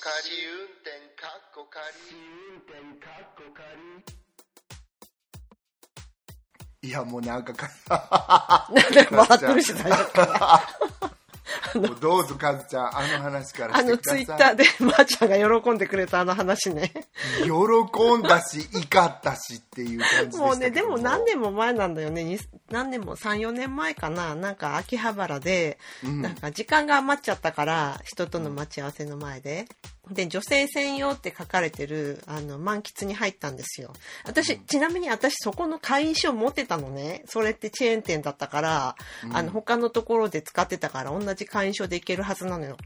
[0.00, 1.84] 仮運転かっこ仮
[6.80, 7.68] いや、もうなんかか、
[8.72, 10.62] なんで笑ってるし、最初から。
[11.00, 11.17] もう
[12.00, 13.96] どうぞ、カズちゃん、あの話からあの。
[13.98, 16.92] ツイッターで、まーちゃんが喜んでくれたあの話ね。
[17.44, 22.24] 喜んだし、怒ったしっていう感じもうね、でも何年も前なんだよね。
[22.24, 22.38] に
[22.70, 24.34] 何年も、3、4年前かな。
[24.34, 29.66] なんか秋葉原で、うんなんか時間が余っちゃったから、人との待ち合わせの前で。
[30.10, 33.92] で、女性専用って書かれてる、あの、満喫に入ったんですよ。
[34.24, 37.22] 私、ちなみに私そこの会員証持ってたのね。
[37.26, 38.96] それってチェーン店だったから、
[39.32, 42.76] あの、他のところで使ってたから、同じ会員証でいけるはずなのよ。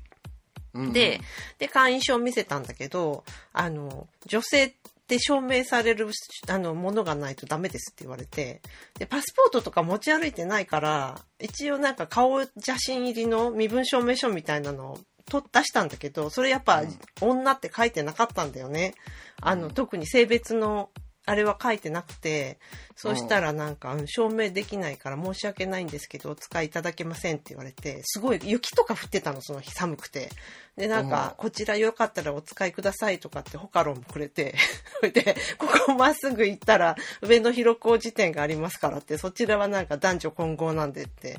[0.75, 1.21] うんで、
[1.59, 4.73] で、会員証を見せたんだけど、あの、女性っ
[5.07, 6.09] て証明される、
[6.49, 8.63] あの、ものがないとダメですって言われて、
[8.99, 14.99] で、パスポートとか持ち歩いてないから、一応なんか顔写真入りの身分証明書みたいなのを
[15.33, 16.83] 取出したんだけど、それやっぱ、
[17.23, 18.95] 女って書いてなかったんだよね。
[19.41, 20.91] あの、特に性別の、
[21.24, 22.59] あれは書いてなくて、
[22.97, 24.07] そうしたらなんか、うん。
[24.07, 30.29] 証明できないから申し訳ないんですけど、お使いいただけませんって言われて、すごい雪とか降ってたの、その日寒くて。
[30.77, 34.55] で、なんか、こちらよかったらお使いくださいとかってホカロンもくれて、
[35.01, 41.39] それで、ここまっすぐ行ったら上野広小路店がありますからって、そちらはなんか男女混合なんでって、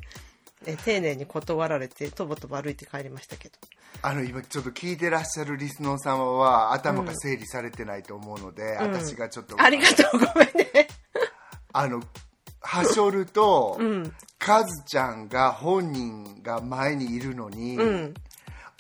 [0.66, 3.56] え丁寧に断られて、とぼとぼ歩いて帰りましたけど。
[4.02, 10.88] あの今ちょっと聞いてらっしゃるリスナー様は頭が整理されてないと思うので、うん私がちょっとありがとう、ごめんね。
[11.72, 12.02] あの
[12.62, 14.14] はしょると、うん。
[14.40, 18.14] カズちゃんが本人が前にいるのに、うん。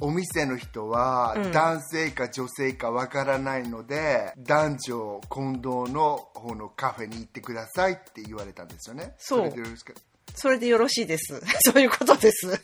[0.01, 9.93] お店の人はうん男性か女性かわからないので、男女混同の方のカフェに行ってくださいって言われたんですよねそうれでよろしいですか
[10.33, 11.41] それでよろしいです。
[11.61, 12.61] そういうことです。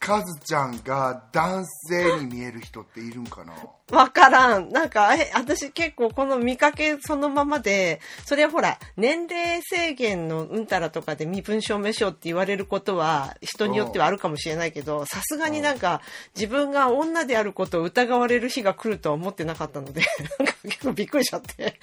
[0.00, 3.52] カズちゃんが男性に見える人っているんかな？
[3.90, 4.70] わからん。
[4.70, 16.00] なんか、え、私結構この見かけそのままで、それはほら、年齢制限のうんたらとかで身分証明書って言われることは人によってはあるかもしれないけど、さすがになんか
[16.36, 20.02] 自分が女であることを疑われる日が来るとは思ってなかったので、
[20.38, 21.80] なんか結構びっくりしちゃって。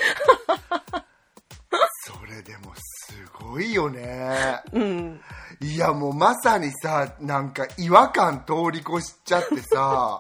[2.46, 4.62] でもすごいよね。
[4.72, 5.22] うん。
[5.62, 10.20] いやもうまさにさなんか違和感通り越しちゃってさ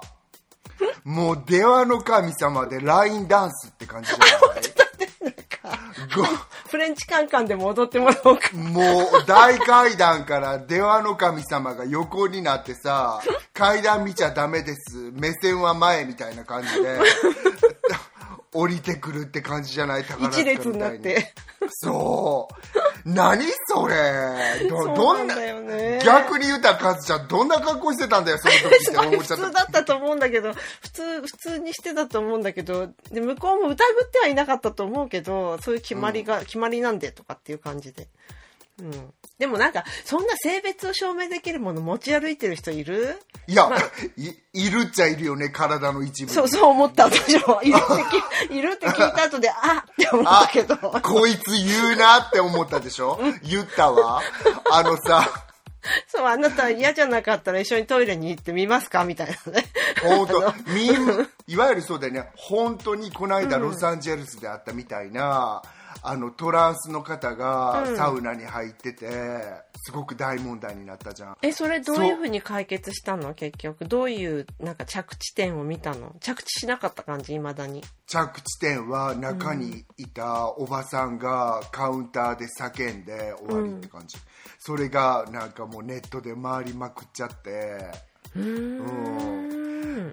[1.03, 4.63] もう電話の神様で LINE ダンスって感じじゃない？
[6.15, 6.23] ご
[6.69, 8.49] フレンチカンカンでも踊ってもらおうか。
[8.55, 13.21] もう大階段から電話の神様が横になってさ
[13.53, 15.11] 階段見ちゃダメです。
[15.13, 16.99] 目線は前みたいな感じで
[18.53, 21.33] 降りてくるって感じじゃない宝塚一みたい列になって。
[21.69, 22.47] そ
[23.05, 25.35] う何それど どんな。
[26.03, 38.07] 逆に言うたらカズちゃんどんな格好してたんだよその時って 思っちゃ普通っただったと思うんだけど、普通、普通にしてたと思うんだけど、で、向こうも疑ってはいなかったと思うけど、そういう決まりが、決まりなんでとかっていう感じで。
[38.79, 39.13] うん。
[39.39, 43.19] でもなんか、そんな性別を証明できるもの持ち歩いてる人いる？
[43.47, 43.69] いや、
[44.17, 46.35] いいるっちゃいるよね体の一部に。
[46.35, 47.61] そう、そう思った私も。
[47.61, 50.75] いるってき、 いるって聞いた後で、あって思ったけど。
[50.77, 53.19] こいつ言うなって思ったでしょ？
[53.43, 54.21] 言ったわ。
[54.71, 55.29] あのさ。
[56.07, 59.03] そう、あなた嫌じゃなかったら一緒にトイレに行ってみますか？
[59.03, 59.65] みたいなね。
[60.01, 60.53] 本当。
[60.67, 62.29] みんいわゆるそうだよね。
[62.35, 65.61] 本当にこの間ロサンゼルスであったみたいな、
[66.05, 69.07] あのトランスの方がサウナに入ってて、
[69.85, 71.37] すごく大問題になったじゃん。
[71.41, 73.33] え、それどういうふうに解決したの？
[73.33, 73.85] 結局。
[73.85, 76.15] どういう、なんか着地点を見たの？
[76.19, 77.81] 着地しなかった感じ未だに。
[78.05, 84.17] 着地点は中にいたおばさんがカウンターで叫んで終わりって感じ、
[84.59, 87.91] それがなんかもうネットで回りまくっちゃって。
[88.35, 89.62] うーん。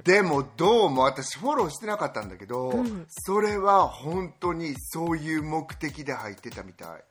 [0.04, 2.72] でもどうも私フォローしてなかったんだけど、
[3.08, 7.04] それは本当にそういう目的で入ってたみたい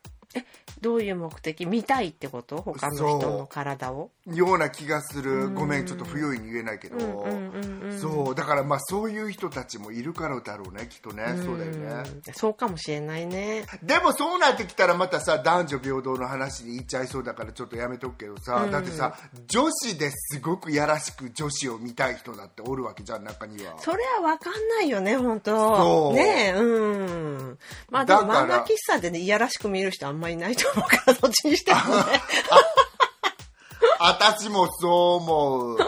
[0.80, 1.66] どういう目的？
[1.66, 2.62] 見たいってこと？
[2.62, 4.10] 他の人の体を？
[4.26, 5.50] ような気がする。
[5.50, 8.34] ごめんちょっと不用意に言えないけど、うんうんうんそう。
[8.34, 12.10] だからまあそういう人たちもいるからだろうねきっとね、そうだよね。
[12.26, 13.66] うんそうかもしれないね。
[13.82, 19.14] でもそうなってきたらまたさ男女平等の話に言っちゃいそうだからちょっとやめとくけどさ、だってさ
[19.48, 23.78] 女子ですごくやらしく女子を見たい人だっておるわけじゃん中には。
[23.80, 26.14] それは分かんないよね本そ当う。
[26.14, 27.58] ねえうん。
[27.90, 31.84] まあでも漫画喫茶でねいやらしく見る人あんまりないと思うからどっちにしてもね
[33.98, 35.78] 私もそう思う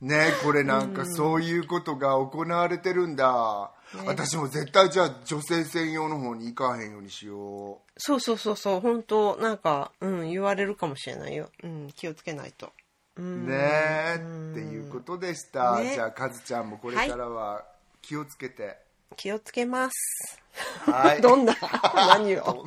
[0.00, 3.70] ねこれなんかそういうことが行われてるんだ、
[4.06, 12.72] 私も絶対じゃあ女性専用の方に行かへんようにしようそうそうそうそう本当なんかうん言われるかもしれないようん気をつけないと
[13.16, 17.64] うんねえっていうことでした、ねじゃあカズちゃんもこれからは
[18.00, 18.78] 気をつけて
[19.16, 20.40] 気をつけます。
[20.90, 21.54] はいどんな
[21.94, 22.66] 何を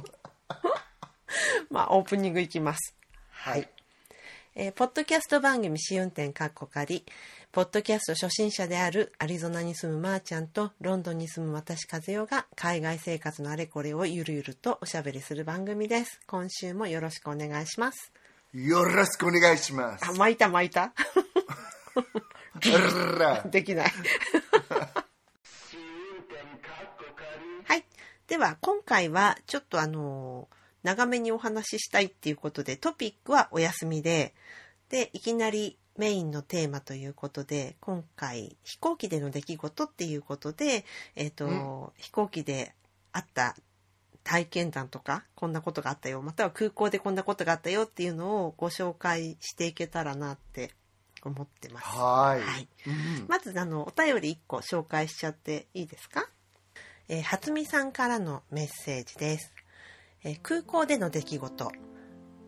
[1.70, 2.96] まあ、オープニングいきます。
[3.30, 3.70] はい。
[4.56, 7.06] えーポッドキャスト番組試運転かっこ仮。
[7.52, 16.20] ポッドキャスト初心者であるアリゾナに住むまーちゃんとロンドンに住む私和代が海外生活のあれこれをゆるゆるとおしゃべりする番組です。
[16.28, 18.12] 今週もよろしくお願いします。
[18.54, 20.06] よろしくお願いします。
[20.06, 20.94] あ巻いた巻いた。
[23.50, 23.92] できない
[28.28, 30.48] では今回はちょっとあの
[30.84, 34.34] 長めにお話ししたいっていうことでトピックはお休みで
[34.90, 40.86] でいきなりメインのテーマということで今回飛行機での出来事っていうことで、
[41.16, 42.74] えーと飛行機で
[43.12, 43.56] あった
[44.24, 50.72] 体験談とかこんなことがあったよまたは空港でこんなことがあったよっていうのをご紹介していけたらなって
[51.24, 51.88] 思ってます。
[51.88, 52.68] はい、はい。
[52.88, 56.28] うんまずあのお便り1個紹介しちゃっていいですか、
[57.10, 59.54] えー、初見さんからのメッセージです、
[60.24, 61.72] えー空港での出来事。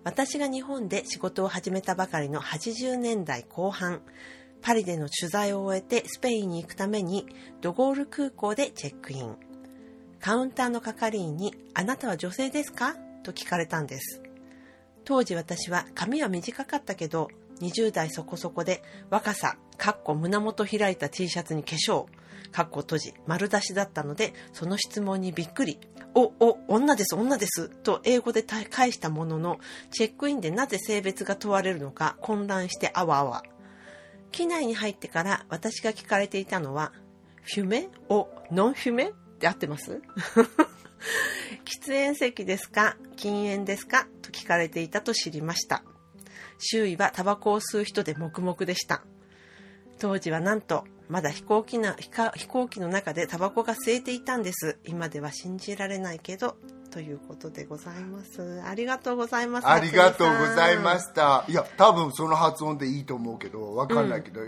[0.05, 4.01] 私が日本で仕事を始めたばかりの80年代後半
[4.61, 7.25] パリでの取材を終えてスペインに行くために
[7.61, 9.35] ドゴール空港でチェックイン。
[10.19, 14.21] カウンターの係員に「あなたは女性ですか?」と聞かれたんです。
[15.03, 17.29] 当時私は髪は短かったけど
[17.59, 22.05] 20代そこそこで若さかっこ胸元開いた T シャツに化粧。
[22.51, 25.79] かっこ閉じ丸出しだったのでその質問にびっくり
[26.13, 29.59] 「おお女です女です」と英語で返したものの
[29.91, 33.43] チェックインでなぜ性別が問われるのか混乱してあわあわ。
[34.31, 36.91] 機内に入ってから私が聞かれていたのは
[37.43, 40.01] 「フュメおノンフュメ?」って合ってます
[41.63, 42.97] 喫煙席ですか？
[43.15, 44.07] 禁煙ですか？
[44.21, 45.83] と聞かれていたと知りました
[46.57, 49.03] 周囲はタバコを吸う人で黙々でした
[49.99, 54.77] 当時はなんとまだ飛行機な飛行飛行機の中でタバコが吸えていたんです。
[54.85, 56.55] 今では信じられないけど
[56.91, 58.61] ということでございます。
[58.65, 61.43] ありがとうございますありがとうございますした。
[61.47, 64.41] いや多分その発音でいいと思うけどわかんないけど、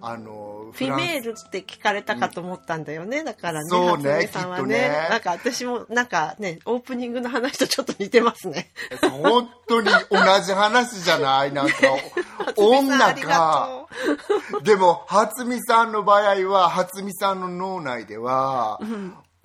[0.00, 5.08] あのフィメールって聞かれたかと思ったんだよね、だからね、そうねさんはきっとね。
[5.10, 8.70] なんか私もなんかね、オープニングの話とちょっと似てますね。
[9.00, 11.52] 本当に同じ話じゃない？
[11.52, 11.74] なんか
[12.56, 13.85] 女か
[14.62, 18.80] でも初見さんの場合は初見さんの脳内では、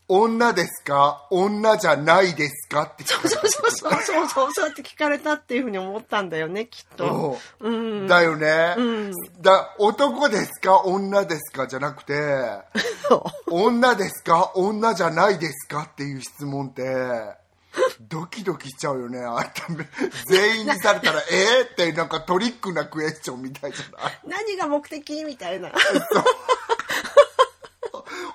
[0.07, 1.25] 女ですか？
[1.31, 7.37] 女じゃないですかって聞かれそうそうそうそうそうそうやって聞かれたっていうふうに思ったんだよねきっと。
[7.61, 7.71] たう。
[7.71, 8.07] ん。
[8.07, 9.11] だよね、ん。
[9.41, 10.81] だ男ですか？
[10.81, 12.13] 女ですかじゃなくて
[13.07, 13.53] そう。
[13.53, 14.51] 女ですか？
[14.55, 15.83] 女じゃないですか？
[15.83, 16.83] っていう質問って
[18.01, 19.51] ドキドキしちゃうよねあんた
[20.27, 24.19] 全員にされたらえー、ってなんかトリックなクエスチョンみたいじゃない？
[24.27, 25.23] 何が目的？
[25.23, 25.71] みたいな。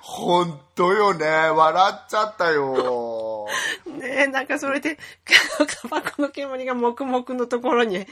[0.01, 1.25] 本当よね。
[1.25, 3.45] 笑っちゃったよ。
[3.85, 4.97] ねえ、なんかそれで、
[5.81, 8.05] タバコの煙が黙々のところに、やっ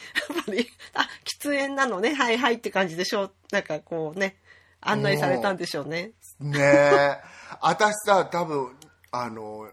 [0.46, 3.32] ぱり、あ、喫煙なのね、はいはいって感じでしょう。
[3.52, 4.38] なんかこうね、
[4.82, 6.12] 案内されたんでしょうね。
[6.40, 7.18] ねえ。
[7.62, 8.76] 私さ多分
[9.12, 9.68] あの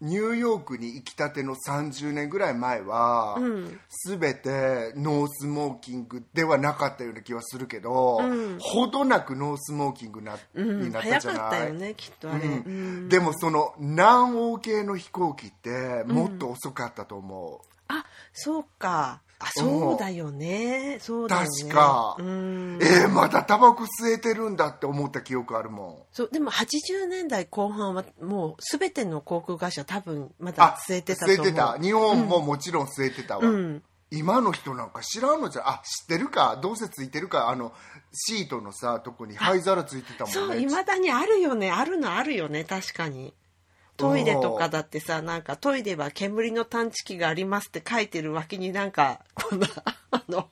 [0.00, 3.38] ニューヨークに行きたての30年ぐらい前は、
[4.06, 8.20] 全て no smoking ではなかったような気はするけど、
[8.58, 11.72] ほどなく no smoking な、うん、になった早じゃない？
[11.74, 19.20] ね、でもその南欧系の飛行機ってもっと遅かったと思う、あ、そうか。
[19.42, 20.98] あ、そうだよね。
[21.00, 21.48] そうだよね。
[21.62, 22.78] 確かうん。
[22.82, 31.46] えー、まだタバコ吸えてるんだって思った記憶あるもそう、でも80年代後半はもうすべての航空会社多分まだん据えてたと思う。
[31.46, 33.82] 吸えてた日本ももちろん吸えてたわ、うん。
[34.10, 36.58] 今の人なんか知らんのじゃあ知ってるか？
[36.60, 37.48] どうせついてるか？
[37.48, 37.72] あの
[38.12, 41.70] シートのさとこに灰皿ついてたもんそう、ねいまだにあるよね。
[41.70, 42.64] あるのあるよね。
[42.64, 43.32] 確かに。
[44.00, 49.68] トイレとかだってさ、なんかトイレは煙の探知機がありますって書いてる脇になんか、こんな、
[50.10, 50.48] あの、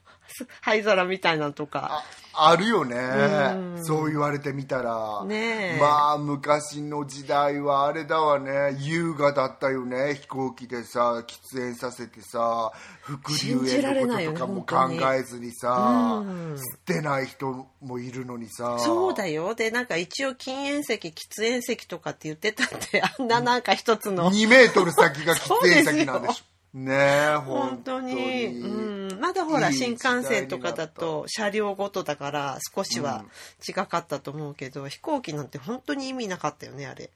[0.60, 2.02] 灰皿みたいなのとか。
[2.32, 2.96] ああるよね。
[2.96, 3.84] うん。
[3.84, 5.24] そう言われてみたら。
[5.24, 5.78] ねえ。
[5.80, 8.76] まあ昔の時代はあれだわね。
[8.78, 10.14] 優雅だったよね。
[10.14, 12.70] 飛行機でさ喫煙させてさ
[13.00, 16.54] 副流煙のこととかも考えずにさうん。
[16.54, 18.78] 吸ってない人もいるのにさ。
[18.78, 19.54] そうだよ。
[19.54, 24.30] で、なんか一応禁煙席、喫煙席とかって言ってたって、あんななんか一つの。
[24.30, 33.24] 2メートル先が喫煙先なんでしょねえ本当に、うん、まだほら新幹線とかだと車両ごとだから少しは
[33.66, 37.10] 違かったと思うけど、飛行機なんて本当に意味なかったよねあれ。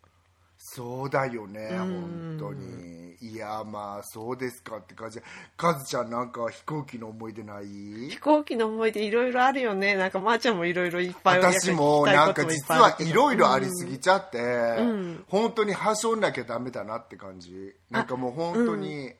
[0.65, 1.79] そうだよねうん。
[1.79, 3.03] 本当に。
[3.21, 5.21] いやまあそうですかって感じ。
[5.57, 8.11] カズちゃんなんか飛行機の思い出ない？
[8.11, 9.97] 飛行機の思い出いろいろあるよね。
[9.97, 15.25] なんかまーちゃんもいろいろいっぱい私もなんか実はいろいろありすぎちゃって、ん。
[15.29, 17.75] 本当にはしょんなきゃダメだなって感じ。
[17.91, 19.13] なんかもう本当に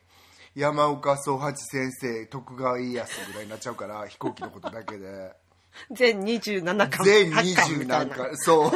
[0.55, 5.33] 山岡宗八先生徳川家康ぐらいになっちゃうから飛行機のことだけで。
[5.91, 7.05] 全27巻。
[7.05, 8.73] 全8巻20みたいななんかそう。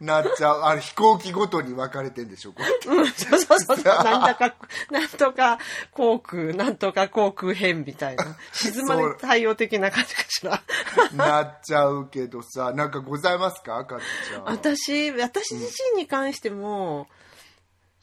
[0.00, 0.60] なっちゃう。
[0.62, 2.92] あれ飛行機ごとに分かれてんでしょこれ。
[2.92, 3.76] うんそうそうそう。
[3.76, 4.54] そうなんだか
[4.90, 5.58] なんとか
[5.92, 8.36] 航空なんとか航空編みたいな。
[8.52, 10.62] 静まり対応的な感じかしら。
[11.14, 14.44] なっちゃうけどさなんかございますかかっちゃん。
[14.44, 17.06] 私私自身に関しても、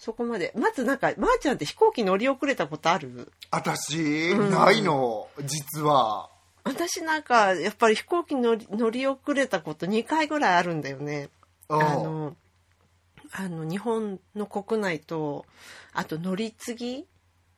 [0.04, 0.52] そこまで。
[0.56, 3.32] まずなんかまー、ちゃんって飛行機乗り遅れたことある？
[3.52, 5.28] 私、ないの。
[5.44, 6.28] 実は。
[6.64, 11.30] 私なんかやっぱり飛行機乗り乗り遅れたこと2回ぐらいあるんだよね。
[11.70, 11.78] あう。
[11.78, 12.36] んの
[13.32, 15.46] あの日本の国内と
[15.94, 17.06] あと乗り継ぎ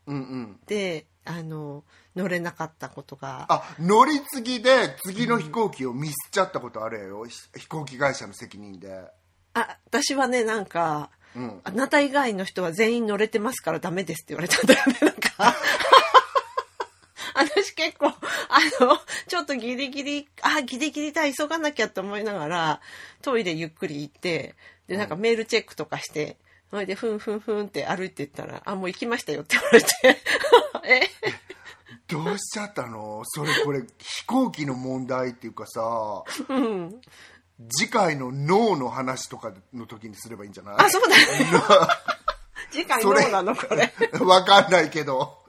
[0.07, 0.59] うんうん。
[0.67, 3.45] であの乗れなかったことが。
[3.47, 9.05] あ乗り継ぎで次の飛行機をミスっちゃったことあるよ、ひ飛行機会社の責任で。
[9.53, 11.61] あ私はねなんか、うん。
[11.63, 14.97] あなた以外の人は全員乗れてますからダメですって言われたんだよね。
[15.01, 15.55] なんか。
[17.35, 18.13] 私結構あ
[18.79, 22.81] のちょっとギリギリあギリギリだ急がなきゃと思いながら
[23.23, 24.55] トイレゆっくり行って
[24.87, 26.37] でなんかメールチェックとかして
[26.69, 29.87] それでふんふんふんって歩いてったら「あもう行きましたよ」って言われて。
[30.85, 31.01] え？
[32.07, 33.23] どうしちゃったの？
[33.25, 36.23] それこれ飛行機の問題っていうかさ。
[36.49, 37.01] うん
[37.69, 40.75] 次回の脳の話とかの時にすればいいんじゃない？
[40.79, 41.15] あそうだ。
[42.71, 43.93] 次回どうなのこれ。
[44.19, 45.43] わかんないけど。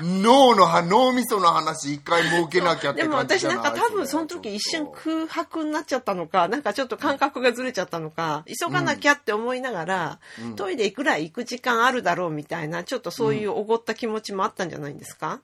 [0.00, 10.18] 脳のは脳みその話一回設けなきゃってでも感じじゃな私ないんか多分その時一瞬空白になっちゃったのかなんかちょっと感覚がずれちゃったのか急がなきゃって思いながら、
[10.56, 15.40] トイレいくらい行く時間あるだろうみたいなちょっとそういうおごった気持ちもあったんじゃないんですか、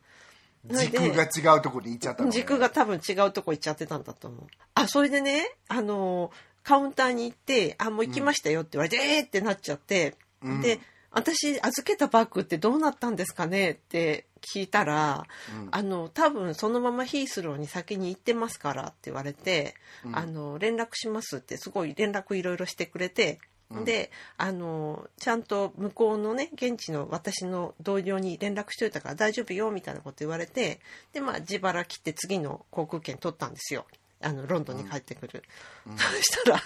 [0.66, 6.30] 時空が違うとこに行っちゃったの、ね、軸が多分違うとこ行っちゃってたんだと思うあそれでねあの
[6.62, 10.80] カウンターに行って「あもう行きましたよ」って言われて「えー!」ってなっちゃって、うんで
[11.14, 15.26] 私預けたバッグってどうなったんですかねって聞いたら、
[15.70, 19.76] あの多分そのままヒースローに先に行ってますからって言われて、
[20.12, 23.38] あの連絡しますってすごい連絡いろいろしてくれて。
[23.84, 30.80] であのちゃんと向こうのね現地の私の同僚に連絡しといたから大丈夫よみたいなこと言われて
[31.12, 33.86] でまあ自腹切って次の航空券取ったんですよ。
[34.20, 35.42] あのロンドンに帰ってくる、
[35.86, 36.62] そしたら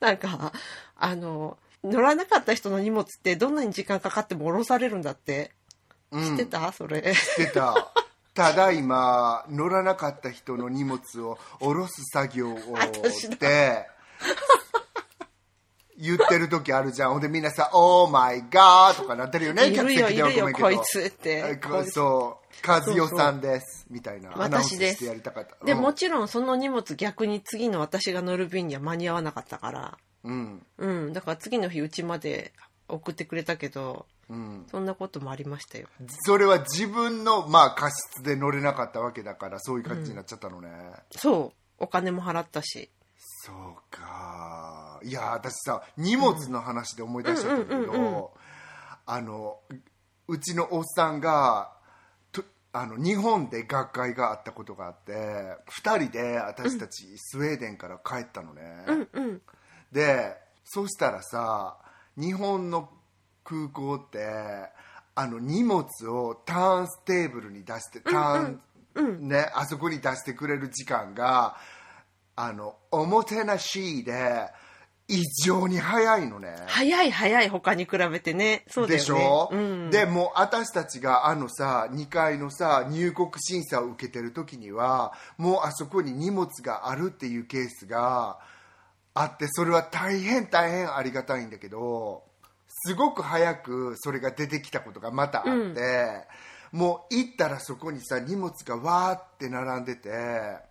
[0.00, 0.52] なんか
[0.96, 5.52] あの乗らなかった人の荷物ってどんなに時間かかっても降ろされるんだって。
[6.10, 6.36] うん。
[6.36, 7.02] 知ってた、それ。
[7.02, 7.92] 知ってた。
[8.34, 13.89] ただいま乗らなかった人の荷物を下ろす作業を私だって
[16.00, 17.12] 言ってる時あるじゃん。
[17.12, 20.68] ほんでみんなさ「オーマイガー」とかなってるよね客席ではごめんけど。
[20.68, 21.60] こいつって。
[21.92, 24.30] そう和代さんですみたいな。
[24.36, 24.96] 私です。
[24.96, 25.64] してやりたかった。
[25.64, 25.80] でうん。
[25.80, 29.98] もちろんその荷物逆に次の私が乗る便には間に合わなかったから。
[30.24, 30.66] うん。
[30.78, 31.12] うん。
[31.12, 32.52] だから次の日うちまで
[32.88, 34.66] 送ってくれたけどうん。
[34.70, 35.88] そんなこともありましたよ。
[36.22, 40.68] それは自分のまあ過失で乗れなかったわけだからそういう感じになっちゃったのね、
[41.10, 41.60] そう。
[41.82, 42.90] お金も払ったし
[43.42, 43.56] そう
[43.90, 45.00] か。
[45.02, 48.34] いや私さ荷物の話で思い出しちゃったんだけうんうんうんうんど
[49.06, 49.58] あの
[50.28, 51.72] うちのおっさんが
[52.32, 59.42] とあの日本で学会があったことがあって2人で私たちスウェーデンから帰ったのね、うんうん。
[59.90, 61.78] でそしたらさ
[62.16, 62.90] 日本の
[63.42, 64.18] 空港って
[65.14, 71.56] あの荷物をターンステーブルに出してターン、ね、あそこに出してくれる時間が
[72.42, 74.48] あのおもてなしで
[75.08, 76.54] 異常に早いのね。
[76.66, 78.64] 早い早い他に比べてね。
[78.68, 78.98] そうだよね。
[78.98, 88.38] でしょ、うん、でもう私たちがあのさ2階のさ入国審査を受けてる時にはもうあそこに荷物があるっていうケースが
[89.12, 92.22] あってそれは大変大変ありがたいんだけど
[92.68, 96.26] すごく早くそれが出てきたことがまたあって、
[96.72, 100.69] もう行ったらそこにさ荷物がわーって並んでて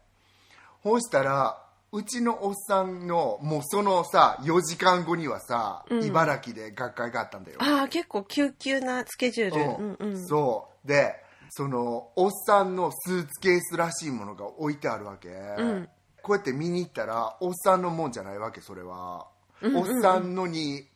[0.83, 7.57] ほしたらうちのおっさんのもうそのさ4時間後にはさ、茨城で学会があったんだよ。
[7.61, 9.61] ああ結構急急なスケジュール。
[9.61, 9.97] うん。
[9.99, 10.27] うんうん。
[10.27, 10.87] そう。
[10.87, 11.15] で
[11.49, 15.89] そのおっさんのスーツケースらしいものが置いてあるわけ、ん。
[16.21, 19.27] こうやって見に行ったらおっさんのもんじゃないわけそれは、
[19.61, 20.87] うんうんおっさんのに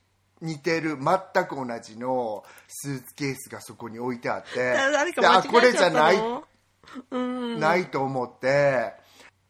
[0.42, 4.72] 似てる全く同じのスーツケースがそこに置いてあって。
[4.94, 6.18] 誰かであこ間違えちゃったれじゃない。
[6.18, 6.44] の
[7.12, 7.60] うん。
[7.60, 8.94] ないと思って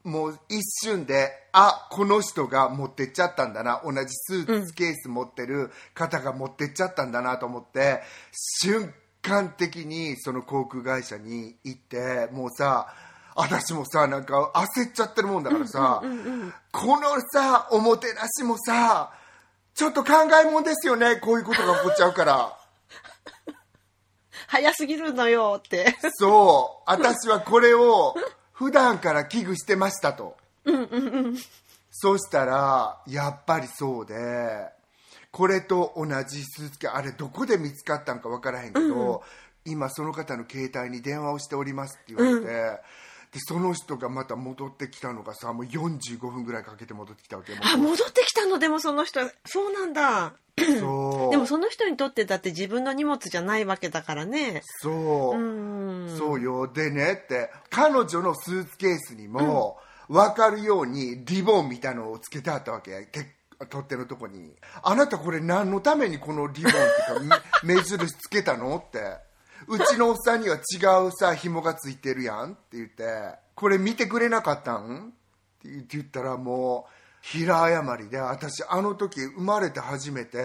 [0.04, 8.02] もう一瞬であこの人が持ってっちゃったんだな同じスーツケース持ってる方が持ってっちゃったんだなと思って、
[8.62, 12.94] 瞬間的にその航空会社に行ってもうさ
[13.36, 16.02] 私もさなんか焦っちゃってるもんだからさ、
[16.72, 19.14] このさおもてなしもさ
[19.74, 20.12] ちょっと考
[20.44, 22.58] えもんですよねこういうことが起こっちゃうから。
[24.48, 25.96] 早すぎるのよって。
[26.20, 28.16] そう私はこれを
[28.54, 30.38] 普段から危惧してましたと。
[31.92, 34.16] そうしたらやっぱりそうで
[35.32, 39.24] これと同じスーツケースあれどこで見つかったんか分からへんけど、
[39.66, 42.82] 今その方の携帯に電話をしておりますって言われて、
[43.34, 49.22] でその人がまた戻ってきたのがさもう45分ぐらいかけて戻ってきたわけあ、戻ってきたのでもその人。
[49.46, 50.34] そうなんだ。
[50.80, 54.62] そう でもその人にとってだって自分の荷物じゃないわけだからね。
[54.82, 56.18] そう、うん。
[56.18, 63.26] そうよでねって彼女のスーツケースにも分かるようにリボンみたいのをつけてあったわけて
[63.70, 64.52] 取っ手のとこに
[64.84, 69.00] あなたこれ何のためにこのリボンっていうか目 目印つけたのって
[69.68, 75.14] うちのおっさんには違うさ紐がついてるやんって言ってこれ見てくれなかったん？
[75.60, 76.92] って言ったらもう
[77.22, 80.42] 平謝りで私あの時生まれて初めて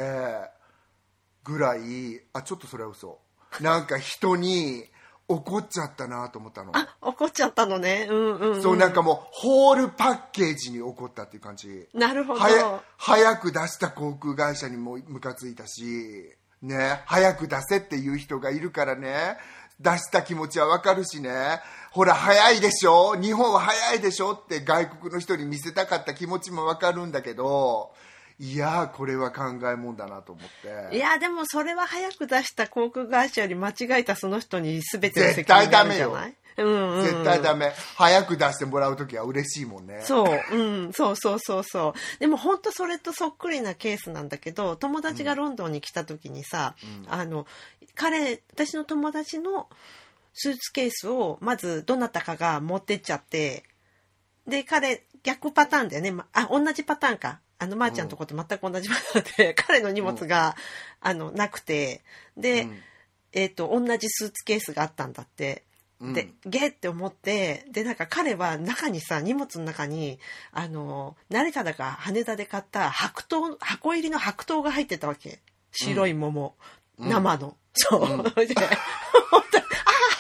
[1.44, 3.18] ぐらいあちょっとそれは嘘
[3.60, 4.84] なんか人に
[5.26, 8.06] 怒っちゃったなと思ったのあ、怒っちゃったのね。
[8.08, 8.62] うんうん、うん。
[8.62, 12.40] そうなんかもうホールパッケージに怒ったっていう感じなるほど。
[12.40, 17.02] はや早く出した航空会社にもムカついたしね。
[17.06, 19.36] 早く出せっていう人がいるからね。
[19.80, 21.60] 出した気持ちはわかるしね。
[21.92, 23.14] ほら早いでしょ？
[23.14, 27.92] 日本は早いでしょって外国の人に見せたかった気持ちもわかるんだけど。
[28.40, 30.96] いやーこれは考えもんだなと思って。
[30.96, 36.28] いや、でもそれは早く出した航空会社より間違えたその人に全ての責絶対任があダメよるじゃない？
[36.30, 37.72] うんうんうん、絶対ダメ。
[37.96, 40.00] 早く出してもらう時は嬉しいもんね。
[40.02, 42.20] そう、うん、そうそうそうそう。
[42.20, 46.74] でも本当それとそっくりなケースなんだけど、友達がロンドンに来た時にさ、
[47.08, 47.46] あの、
[47.94, 49.68] 彼、私の友達の
[50.34, 53.64] スーツケースをまずどなたかが持ってっちゃって、
[54.46, 56.10] で、彼、逆パターンだよね。
[56.10, 57.40] まあ、同じパターンか。
[57.58, 60.56] あの、まー、ちゃんとこと全く同じパターンで、彼の荷物が、
[61.00, 62.02] あの、なくて、
[62.36, 62.78] で、うん。
[63.32, 65.64] えっ、と、同じスーツケースがあったんだって。
[66.00, 70.20] で、ゲーって思って、で、なんか彼は中にさ、荷物の中に、
[70.52, 75.40] あの、誰かだか羽田で買った白桃、箱入りの白桃が入ってたわけ。
[75.72, 76.54] 白い桃。
[76.98, 77.56] 生の。
[77.74, 78.00] そう。
[78.06, 78.54] で、本当にああ、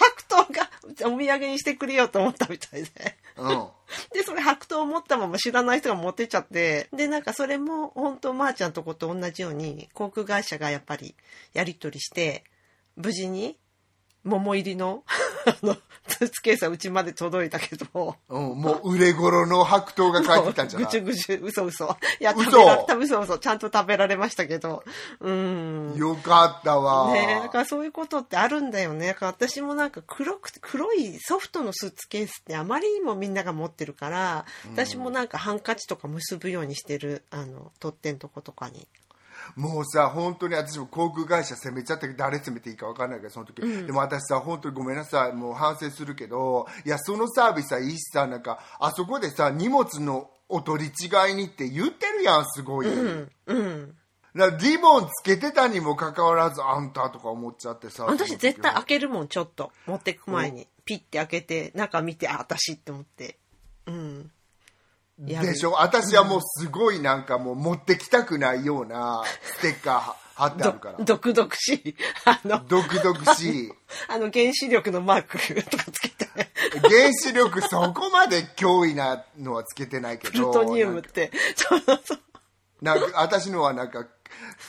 [0.00, 0.70] 白桃が
[1.14, 3.16] お土産にしてくれようと思ったみたいで。
[3.36, 3.68] うん
[4.12, 11.14] で、それ白桃を持ったまま知らない人が持ってっちゃって、で、なんかそれも本当まーちゃんとこと同じように航空会社がやっぱり
[11.52, 12.44] やり取りして、
[12.96, 13.58] 無事に
[14.28, 15.02] 桃入りの
[15.46, 15.76] あの
[16.08, 20.92] スーツケースはうちまで届いたけど、うん、もう売れ頃の白桃が帰ってきたんじゃぐない？
[20.92, 21.96] ちゅぐちゅ、嘘嘘。
[22.20, 23.38] いや、嘘食べられた、嘘嘘。
[23.38, 24.82] ちゃんと食べられましたけど。
[25.20, 25.94] うん。
[25.96, 29.14] よかったわ、ねえだからそういうことってあるんだよね。
[29.20, 38.88] 私もなんか黒くて、黒いソフトのスーツケースってあまりにもみんなが持ってるから、私もなんかハンカチとか結ぶようにしてる、あの、取っ手んとことかに。
[39.56, 53.30] もうさ本当に私も航空会社責めちゃったけど誰責めていいか分かんないけどその時、でも私さ本当にごめんなさいもう反省するけどいやそのサービスはいいしさなんかあそこでさ荷物のお取り違いにって言ってるやんすごい、うん。
[53.46, 53.94] うん。
[54.34, 59.70] だからリボンつけてたにもかかわらずあんたとか思っちゃってさ私絶対開けけるもん、ちょっと。
[59.86, 60.66] 持ってく前に。
[60.84, 63.38] ピッて開けて、中見て、あ、私って思って。
[63.86, 64.30] うん。
[65.18, 65.72] でしょ？
[65.72, 71.96] 私はもうすごいなんかもう持ってきたくないようなステッカー貼ってあどるから、毒々しい。
[72.24, 73.72] あの、ドクドクしい
[74.08, 76.28] あの原子力のマークとかつけて。
[76.82, 81.32] 原子力そこまで脅威なのはつけてないけどプルトニウムって。
[81.56, 82.20] そうそうそう。
[82.80, 84.06] なんか私のはなんか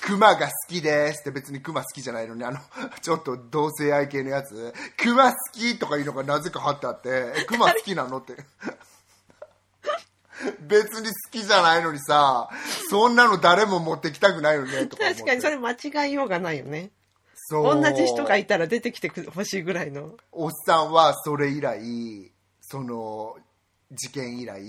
[0.01, 2.57] クマが好きですって別にクマ好きじゃないのにあの
[3.01, 8.33] ちょっと同性愛系のやつクマ好きとかいうのがなぜか貼ってあってえクマ好きなのって
[10.61, 12.49] 別に好きじゃないのにさ
[12.89, 16.91] そんなの誰も持ってきたくないよねとか確かにそれ間違いようがないよね。
[17.35, 17.81] そう。
[17.81, 20.17] 同じ人がいたら出てきてほしいぐらいの。
[20.31, 23.37] おっさんはそれ以来その
[23.91, 24.61] 事件以来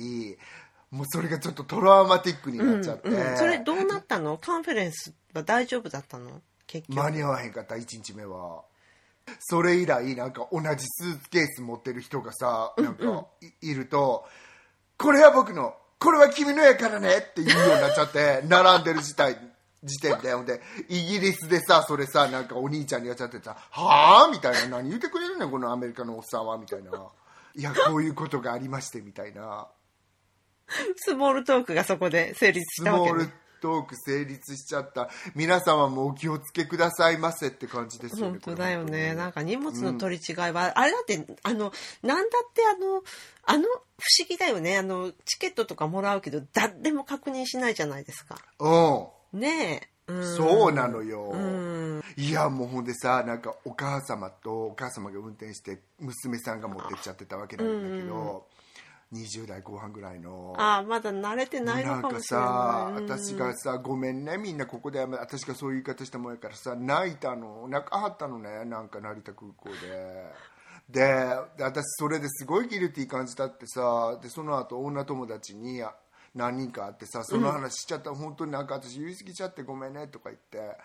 [0.90, 4.38] もうそれがちょっとトラウマティックになっちゃって、うん、それどうなったの？
[4.38, 6.40] カンファレンスは大丈夫だったの？
[6.66, 6.96] 結局。
[6.96, 8.62] 間に合わへんかった1日目は。
[9.38, 13.26] それ以来なんか同じスーツケース持ってる人がさなんか
[13.61, 14.24] い,、ると
[15.00, 19.36] 「これは僕のこれは君のやからね」って言うようになっちゃって 並んでる時代
[19.82, 20.34] 時点で。
[20.34, 26.90] ほんでイギリスでさそれさなんかお兄ちゃんにやっちゃってさ「はあ?」みたいな「何言ってくれるねんこのアメリカのおっさんは」みたいな
[27.56, 29.68] 「いやこういうことがありまして」みたいな。
[30.96, 33.18] スモールトークがそこで成立したわけね。
[33.18, 39.14] スモールトーク成立しちゃった皆様もお気をつけくださいませって感じですよね本当だよね。
[39.14, 43.03] なんか荷物の取り違いは、あれだって、あの、なんだってあの、
[43.44, 43.68] あの、不
[44.18, 44.79] 思議だよね。
[44.79, 48.38] あの、チケットとかもらうけど、誰も確認しないじゃないですか。
[48.59, 49.88] うんねえ。
[50.11, 52.03] うんそうなのよ、うん。
[52.16, 58.46] いやもうほんでさなんかお母様とお母様が運転して娘さんが持ってっちゃってたわけなんだけど、
[59.12, 60.55] 20代後半ぐらいの。
[60.57, 62.46] ああ、まだ慣れてないなんかのかもしれない。
[62.46, 63.05] さうん。
[63.05, 65.05] 私がさごめんねみんなここで。
[65.05, 67.66] 私がそういう言い方したもんやからさ泣いたの。
[67.68, 70.51] 泣かはったのねなんか成田空港で。
[70.88, 71.03] で
[71.57, 75.94] で私それですごいギルティ感じたってさでその後女友達にあ
[76.35, 80.77] 何人か会ってさその話しちゃった、本当になんか私言い過ぎちゃってごめんねとか言って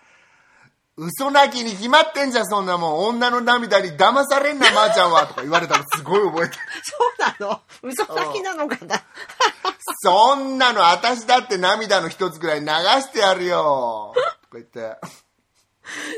[0.98, 3.08] 嘘泣きに決まってんじゃんそんなもん。
[3.08, 5.26] 女の涙に騙されんなまー、ちゃんは。
[5.26, 6.62] とか言われたのすごい覚えてる。
[6.82, 6.96] そ
[7.42, 7.60] うなの？
[7.82, 9.02] 嘘泣きなのかな？
[10.02, 14.14] そんなの私だって涙の一つぐらい流してやるよ。
[14.42, 14.96] とか言って。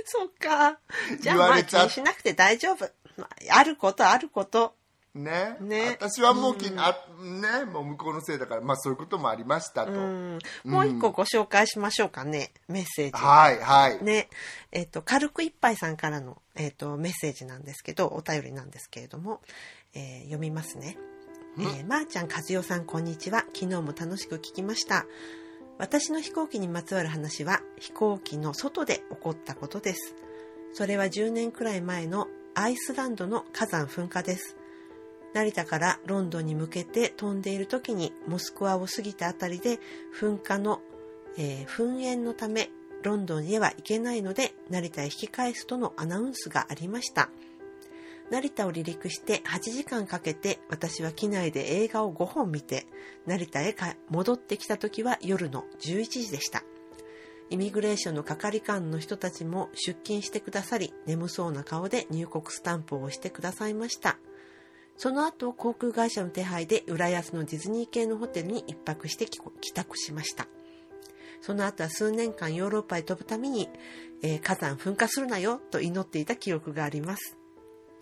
[0.04, 0.78] そっか。
[1.20, 2.88] じゃあまあ気にしなくて大丈夫。
[3.16, 4.74] まああることあること。
[5.18, 10.38] ねね私はもうき、あねもう向こうのせいだからまあそういうこともありましたと、うん。
[10.64, 12.52] もう一個ご紹介しましょうかね。
[12.68, 13.12] メッセージ。
[13.12, 14.28] はいはい、ね、
[14.72, 19.40] えっ、と、軽く一杯さんからの、えっ、と、メッセージなんですけど、お便りなんですけれども、
[19.94, 20.96] えー読みますね。
[21.59, 23.40] えーまー、ちゃん、和代さん、こんにちは。
[23.54, 25.07] 昨日も楽しく聞きました。
[25.78, 30.14] 私の飛行機にまつわる話は、飛行機の外で起こったことです。
[30.72, 34.58] それは10年くらい前のアイスランドの火山噴火です。
[35.34, 39.78] 成田からロンドンに向けて飛んでいる時にモスクワを過ぎたあたりで
[40.18, 40.80] 噴火の、
[41.36, 42.70] えー噴煙のため
[43.02, 47.30] ロンドンへは行けないので成田へ引き返すとのアナウンスがありました。
[48.30, 52.86] 成田を離陸して8時間かけて私は機内で映画を5本見て
[53.26, 56.62] 成田へか戻ってきた時は夜の11時でした。
[57.50, 64.18] イミグレーションの係官の人たちも出勤してくださり眠そうな顔で入国スタンプを押してくださいました。
[64.98, 70.46] その後航空会社の手配で浦安のディズニー系のホテルに一泊して帰帰宅しました。
[71.40, 73.70] その後は数年間ヨーロッパへ飛ぶために、
[74.22, 77.38] えー火山噴火するなよと祈っていた記憶があります。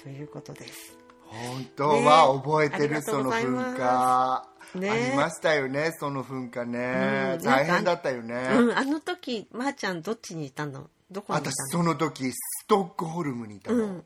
[0.02, 0.98] ということです。
[1.26, 4.90] 本当は覚えてる、ねそうの噴火、ね。
[4.90, 10.88] ありましたよねその噴火ね、うん大変だったよね、うんあの時まー、ちゃんどっちにいたの？
[11.11, 13.98] どこにいた私のその時ストックホルムにいたの、うん。
[13.98, 14.02] あ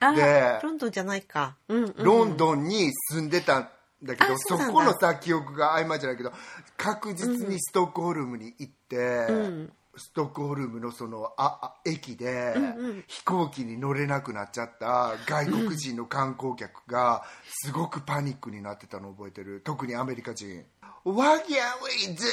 [0.00, 3.68] でロンドンじゃないか、うんうん、ロンドンに住んでたん
[4.02, 6.32] だけど、あそこのさ記憶が曖昧じゃないけど
[6.78, 8.96] 確実にストックホルムに行って、
[9.32, 9.72] ん。
[9.96, 19.60] ストックホルムのそのああ駅で、ん飛行機に乗れなくなっちゃった外国人の観光客がすごくパニックになってたのを覚えてる。
[19.62, 20.64] 特にアメリカ人
[21.04, 22.24] 「What can we do?」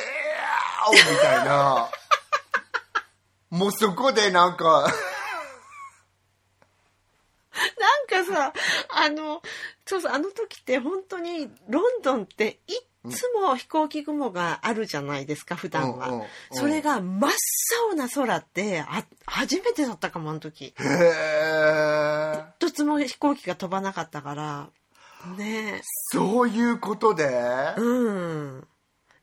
[0.93, 1.89] みたいな。
[3.49, 4.87] もうそこでなんか
[7.79, 8.53] なんかさ、
[8.89, 9.41] あの、
[9.85, 16.07] そうそう、あの時って本当にロンドンっていっつも飛行機雲があるじゃないですか、普段は。
[16.07, 17.31] うんうんうんそれが真っ
[17.89, 20.65] 青な空って、あ、初めてだったかも、あの時。
[20.65, 24.69] へえ一つも飛行機が飛ばなかったから。
[25.37, 27.73] ねそういうことで、え。
[27.77, 28.11] う
[28.59, 28.67] ん。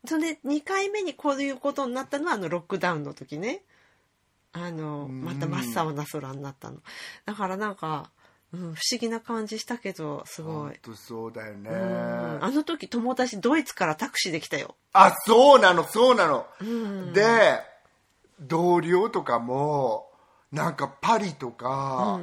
[0.06, 3.62] それで2回目にこういうことになったのはあのロックダウンの時ね。
[4.52, 6.78] あの、んまた真っ青な空になったの。
[7.24, 8.10] だからなんか、
[8.54, 10.74] うん、不思議な感じしたけど、すごい。
[10.94, 14.76] そうだよねうんあの時友達ドイツからタクシーで来たよ。
[14.92, 17.60] あそうなのそうなの、んで
[18.40, 20.06] 同僚とかも
[20.52, 22.20] なんかパリとか、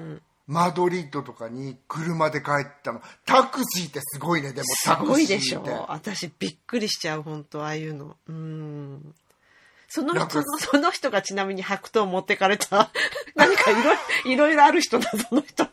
[0.48, 5.86] マドリッドとかに車で帰ったのタクシーってすごいねでもすタクシーってごいでしょ。
[5.90, 8.16] 私びっくりしちゃう、本当ああいうの。
[8.28, 9.16] うん。
[9.94, 12.90] そのなんかそのその人がちなみに白桃持ってかれた
[13.36, 15.68] 何かいろいろいろいろある人だその人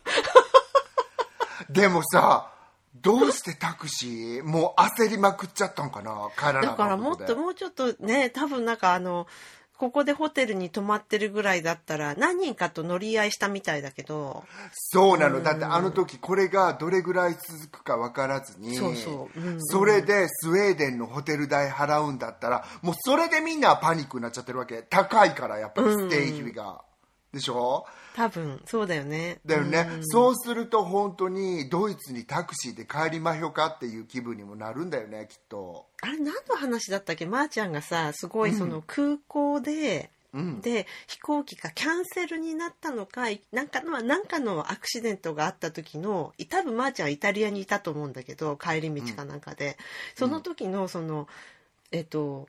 [1.69, 2.51] でもさ
[2.95, 9.27] どうしてタクシーもう焦りまくっちゃったんかな帰らなだからもっともうちょっとね多分なんかあの
[9.77, 14.43] ここでホテルに泊まってるぐらいだったら何人かと乗り合いしたみたいだけど。
[14.73, 15.41] そうなの。
[15.41, 19.39] だってあの時これがどれぐらい続くか分からずにそうそう。
[19.39, 19.63] うん。
[19.63, 24.81] それでスウェーデンのホテル代払うんだったらもうそれでみんなパニックになっちゃってるわけ。
[24.81, 26.81] 高いからやっぱりステイ費が、
[27.33, 27.85] でしょ？
[28.15, 29.39] 多分そうだよね。
[29.45, 35.85] だよね、そうすると本当にドイツにタクシーで帰りまひょかっていう気分にもなるんだよねきっと。
[36.01, 37.25] あれ何の話だったっけ？
[37.25, 40.61] まー、ちゃんがさすごいその空港で、うん。
[40.61, 49.77] で飛行機がキャンセルになったのかいなんかのなんかのアクシデントがあった時のい多分まーちゃんはイタリアにいたと思うんだけど帰り道かなんかで、
[50.15, 51.27] その時のその
[51.91, 52.47] えっと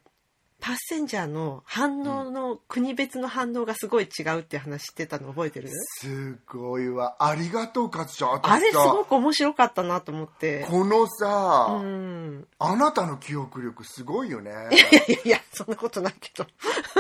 [0.61, 5.69] パッセンジャーの反応の、国別の反応がすごい違うって話してたの覚えてる？
[6.01, 7.17] すごいわ。
[7.19, 8.41] ありがとうかつちゃん。
[8.43, 10.67] あれすごく面白かったなと思って。
[10.71, 14.51] このさ、うん、あなたの記憶力すごいよね。
[14.71, 16.47] いやいやいやそんなことないけど。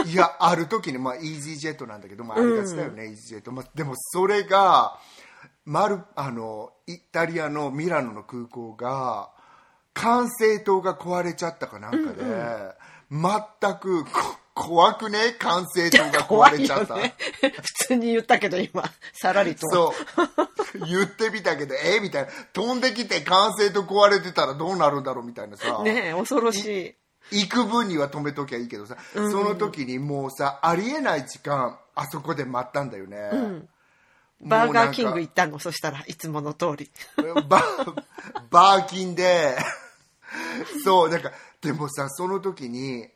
[0.05, 4.99] いやある時にまあイージージェットなんだけど、まあ、ありがちだよね、イージージェット、まあ、でもそれが
[5.65, 9.31] マルあのイタリアのミラノの空港が
[9.93, 12.25] 管制塔が壊れちゃったかなんかで、
[13.11, 13.31] 全
[13.81, 14.11] くこ
[14.53, 15.35] 怖くね？
[15.39, 19.69] 管制塔が壊れちゃった、ね普通に言ったけど今、さらりと。
[19.71, 19.95] そ
[20.75, 20.87] う。
[20.87, 22.01] 言ってみたけどえ？
[22.01, 22.29] みたいな。
[22.53, 26.95] 飛んできて管制塔壊れてたらどうなるんだろうみたいなさ、ねえ恐ろし
[27.31, 27.43] い。
[27.43, 33.31] 行く分には止めときゃいいけどさ、その時にもうさありえない時間あそこで待ったんだよね、
[34.43, 36.91] バーガーキング行ったの、そしたらいつもの通り。
[37.49, 37.63] バ
[38.51, 39.57] バーキンで。
[40.85, 43.09] そうなんかでもさその時に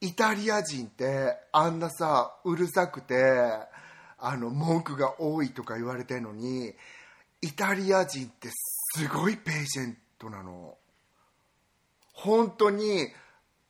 [0.00, 3.14] イタリア人ってあんなさうるさくて
[4.18, 6.74] あの文句が多いとか言われてるのに
[7.40, 10.76] イタリア人ってすごいペーシェントなの。
[12.12, 13.08] 本当に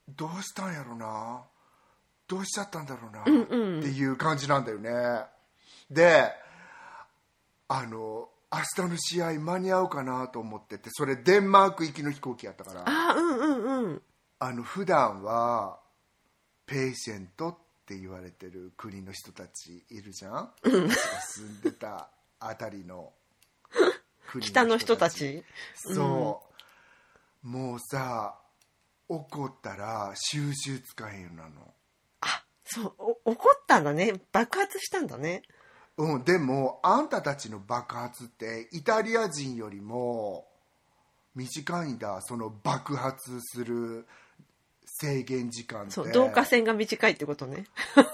[0.09, 1.43] どうしたんやろな？
[2.29, 3.25] どうしちゃったんだろうな、っ
[3.83, 4.91] ていう感じなんだよね。
[5.91, 6.33] で
[7.69, 14.03] あの明日の試合間に合うかなと思っててそれデンマーク行きの飛行機やったからああ、うんうんうん。
[14.39, 15.81] あの普段は
[16.67, 22.09] ペーシェントって言われてる国の人たちいるじゃん、私が住んでた
[22.41, 23.13] あたりの
[24.29, 25.43] 国北の人たち？
[25.75, 26.43] そ
[27.45, 28.39] う、もうさ
[29.09, 31.51] 怒ったら収集つかへんようなの
[32.65, 34.15] そう、お怒ったんだね。
[34.33, 35.43] 爆発したんだね。
[35.99, 40.47] うん、でもあんたたちの爆発ってイタリア人よりも
[41.35, 42.21] 短いんだ。
[42.23, 44.07] その爆発する
[44.85, 45.91] 制限時間って。
[45.93, 47.65] そう、導火線が短いってことね。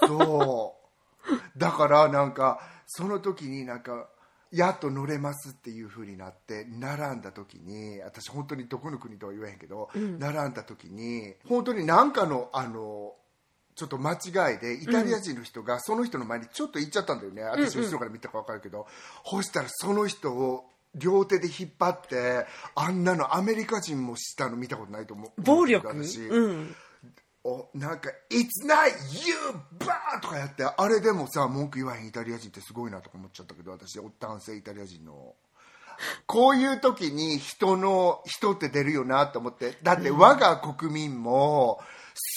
[0.07, 0.75] そ
[1.25, 1.59] う。
[1.59, 4.09] だからなんかその時になんか
[4.51, 13.13] やっと乗れますっていう風になって並んだ時に私本当にどこの国とは言えへんけど、並んだ時に本当に何かのあの
[13.79, 18.87] ちょっと間違いでイタリア人の人がその人の前にちょっと行っちゃったんだよね、私後ろから見たか分かるけど、
[19.25, 20.65] そしたらその人を
[20.95, 25.41] 両手で引っ張ってあんなのアメリカ人もしたの見たことないと思う。
[25.41, 25.87] 暴力？
[25.87, 26.19] 私。
[26.27, 26.75] うん。
[27.45, 28.89] おなんか「It's not
[29.25, 29.33] you!
[29.79, 35.35] バー!」とかやってあれでもさ文句言わへんイタリア人ってすごいなとか思っちゃったけど私男性イタリア人の。
[36.27, 39.77] こういう時に人の人って出るよなと思って。
[39.83, 41.79] だって我が国民も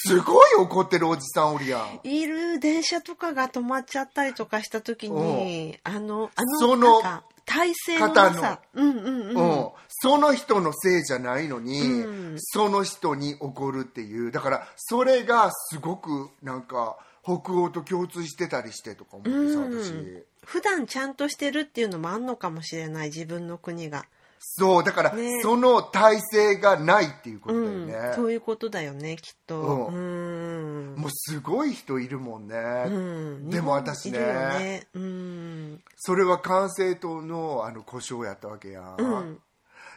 [0.05, 7.01] すごい怒ってるおじさんおるやんいる電車とかが止まっちゃったりとかした時に、あの、あの、その
[7.45, 8.59] 体勢のなさ。
[8.73, 9.35] うんうんうん。
[9.35, 20.23] うん、その人のせいじゃないのに、うんその人に怒るっていうだからそれがすごくなんか北欧と共通してたりしてとか思ってさうん私。
[20.43, 24.05] 普段ちゃんとしてるっていうのもあんのかもしれない自分の国が、
[24.45, 25.41] そうだから、ね。
[25.41, 27.89] その体制がないっていうことだうん。
[27.89, 29.87] よね、そういうことだよねきっと。
[29.89, 29.95] う。
[29.95, 30.95] うん。
[30.97, 32.55] もうすごい人いるもんね、
[32.87, 33.49] うん。
[33.49, 34.19] でも私ね。
[34.19, 34.87] ね。
[34.93, 35.81] うん。
[35.95, 39.39] それは管制塔のあの故障やったわけやん、うん。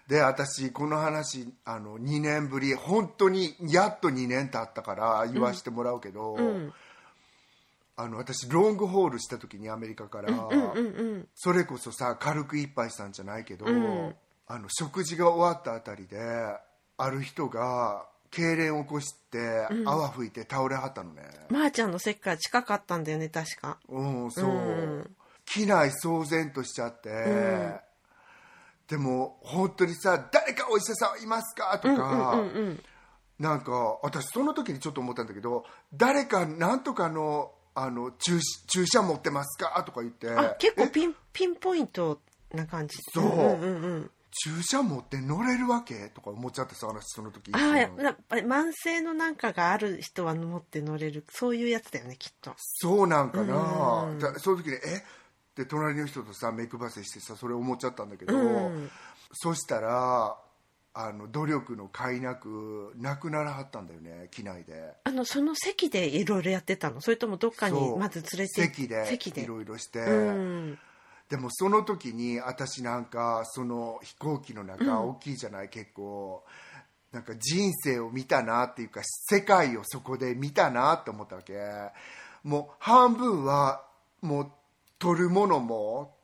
[0.06, 6.72] で私この話あの2年ぶり本当にやっと2年経ったから言わしてもらうけど、うん。
[7.98, 14.14] あの私ロングホールした時にアメリカから、うんうんそれこそさ軽く一杯したんじゃないけど、ん
[14.46, 16.18] あの食事が終わったあたりで
[16.96, 21.22] ある人が痙攣を起こして、泡吹いて倒れはったのね。
[21.48, 23.78] まー、ちゃんの席から近かったんだよね確か。
[23.88, 25.16] うんそう、うん。
[25.44, 27.80] 機内騒然としちゃって、ん。
[28.88, 32.82] でも本当にさ「誰かお医者さんいますか?」とか、うんうん
[33.38, 40.30] なんか私その時にちょっと思ったんだけど誰かなんとかのあの注注射持ってますかとか言って。
[40.30, 40.88] あ結構え？
[40.88, 42.18] ピンピンポイント
[42.54, 42.96] な感じ。
[43.12, 44.10] そうんうんうん
[44.44, 46.10] 注射持って乗れるわけ？
[46.10, 47.50] とか思っちゃってさ私その時。
[47.52, 52.52] ああやっぱり慢性のなんかがある人は持って乗れるそういうやつだよねきっと。
[52.56, 54.76] そうなんかな、うその時にえ？
[54.76, 55.00] っ
[55.54, 58.90] て隣の人とさ目配せしてさそれ思っちゃったんだけど、うん。
[59.32, 60.36] そしたら
[60.92, 64.92] あの努力の甲斐なく亡くならはったんだよね機内で。
[65.04, 67.00] あのその席でいろいろやってたの？
[67.00, 69.42] それともどっかにまず連れて席で席で。
[69.42, 70.78] いろいろして、うん
[71.28, 76.44] でもその時に私なんかその飛行機の中大きいじゃない、結構
[77.12, 81.54] なんか人生を見たなっていうか世界をそこで見たなって思ったわけ。
[82.44, 83.84] もう半分は
[84.22, 84.52] もう
[84.98, 86.14] 撮るものも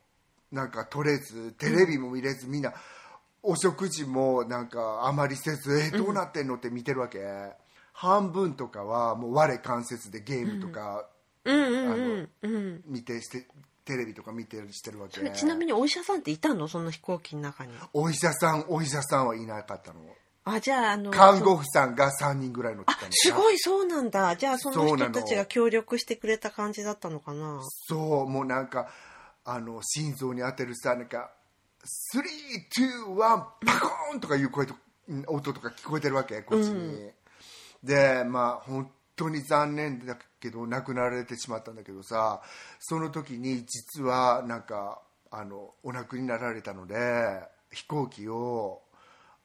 [0.53, 2.73] なんか撮れずテレビも見れず、みんな
[3.43, 7.21] お食事もなんかあまりせず、えどうなってんのって見てるわけ、
[7.93, 11.07] 半分とかはもう我関節でゲームとか
[11.45, 11.55] うん。
[11.55, 11.73] うん
[12.43, 12.83] うんうん。
[12.87, 13.47] 見てして、
[13.85, 15.29] テレビとか見てしてるわけ。
[15.31, 16.69] ちなみにお医者さんっていたの？
[16.69, 17.73] その飛行機の中に。
[17.93, 20.01] お医者さんお医者さんはいなかったの。
[20.45, 23.13] あじゃああの看護婦さんが3人ぐらい乗ってあたの。
[23.13, 24.35] すごいそうなんだ。
[24.37, 27.61] じゃあその人たちが協力してくれた感じだったのかな？
[27.89, 28.89] そうもうなんか
[29.45, 31.31] あの心臓に当てるさなんか
[32.15, 34.75] 321パコーンとかいう声と
[35.09, 37.11] うん音とか聞こえてるわけこっちに、
[37.83, 42.43] でまあ本当に残念だけど亡くなられてしまったんだけどさ
[42.81, 46.95] その時に実はなんかあのお亡くになられたので
[47.73, 48.83] 飛行機を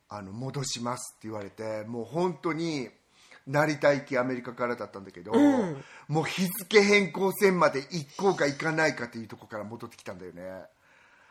[0.09, 2.89] あの戻しますって言われてもう本当に
[3.47, 5.83] 成田行きアメリカからだったんだけど、ん。
[6.09, 10.65] もう日付変更線まで行こうか行かないかっていうところから戻ってきたんだよね。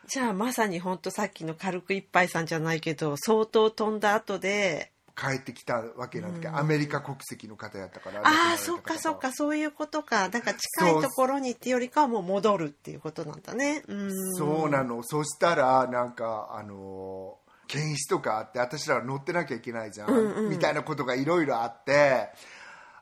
[0.07, 10.29] じゃあまさに本当さっきの軽く一杯さんじゃないけど相当飛んだ後で帰ってきたわけなんだけど、アメリカ国籍の方やったからああそっかそっかそういうことか。
[10.29, 13.83] だから近いところにっていうよりかはもう戻るっていうことなんだね。
[13.87, 14.35] うん。
[14.35, 15.01] そうなの。
[15.01, 22.29] そしたらなんかあの検視とかあって私らは乗ってなきゃいけないじゃん、みたいなことがいろいろあって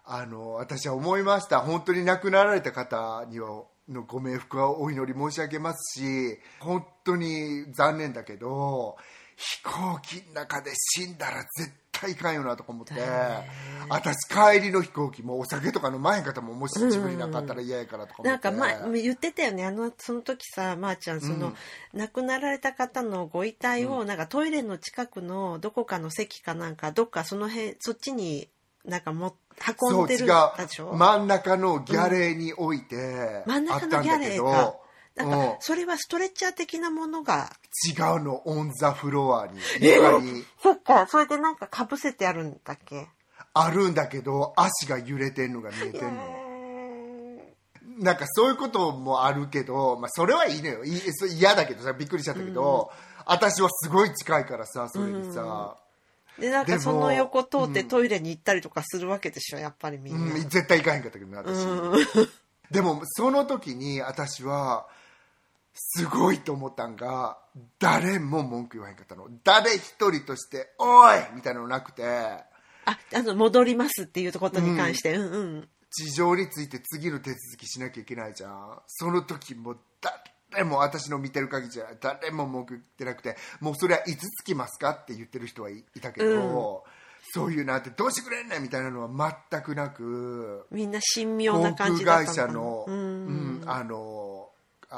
[0.05, 1.59] あの私は思いました。
[1.59, 8.97] 本当に亡くなられた方にはのご冥福はお祈り申し上げますし本当に残念だけど
[9.35, 12.93] 飛行機の中で死んだら絶対いかんよなとか思って。
[13.87, 19.63] 私帰りの飛行機もお酒とか飲まへん方ももし自分になかったら嫌やからとか思って、なんか、ま、言ってたよね。
[19.63, 21.53] あのその時さまー、ちゃんその、
[21.93, 28.49] 亡くなられた方のご遺体を、なんかトイレの近くのどこかの席かなんかどっかその辺そっちに
[28.85, 29.35] なんかも
[29.91, 30.33] 運んでるで
[30.67, 30.95] しょ？
[30.95, 33.69] 真ん中のギャレーに置いて、真ん。
[33.71, 34.75] あったん中のギャだけどレーか
[35.15, 37.51] なんうんかそれはストレッチャー的なものが
[37.87, 38.41] 違うの。
[38.45, 39.59] オン・ザ・フロアに。
[39.79, 40.43] 床に。
[40.61, 41.07] そっか。
[41.07, 43.07] それでなんかかぶせてあるんだっけ？
[43.53, 46.45] あるんだけど足が揺れてんのが見えてんの。
[47.97, 50.83] なんかそういうこともあるけど、まあ、それはいいのよ。
[50.83, 52.91] いそ嫌だけどさびっくりしちゃったけど、
[53.25, 55.77] 私はすごい近いからさそれにさ、
[56.37, 61.65] でなんでもかその横通ってトイレに行ったりとかするわけでしょやっぱりみんな、うん、絶対行かへんかったけどね私、
[62.69, 64.87] でもその時に私は
[65.75, 67.37] すごいと思ったんが
[67.79, 69.27] 誰も文句言わへんかったの。
[69.43, 72.03] 誰一人として「おい!」みたいなのなくて。
[72.87, 78.81] ああの戻りますっていうことに関して、うん、うん事情について次の手続きしなきゃいけないじゃん。
[78.87, 79.75] その時も
[80.53, 83.37] 誰も私の見てる限りじゃ誰も文句言ってなくて。
[83.59, 86.83] もうそれはいつ着きますかって言ってる人はいいたけど、
[87.33, 92.33] そういうなんてどうしてくれんねんみたいなのは全くなくみんな神妙航な感空じだったのかな。
[92.33, 93.95] 会社の,、ううんんあの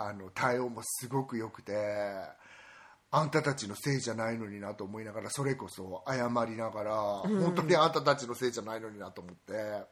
[0.05, 1.73] あの対応もすごく良くて
[3.09, 9.85] あんたたちのせいじゃないのになと思いながらそれこそ謝りながら、本当にあんたたちのせいじゃないのになと思って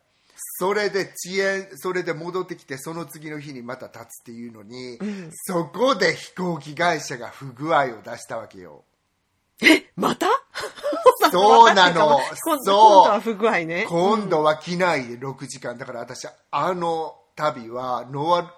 [0.60, 5.00] それで遅延それで戻ってきてその次の日にまた立つっていうのに、
[5.32, 8.84] そこで飛行機会社が不具合を出したわけよ。
[9.96, 10.28] また？
[11.32, 12.20] そうなの。
[12.36, 13.86] そう 今度は不具合ね。
[13.88, 15.78] 今度は機内で6時間。
[15.78, 18.08] だから私あの旅は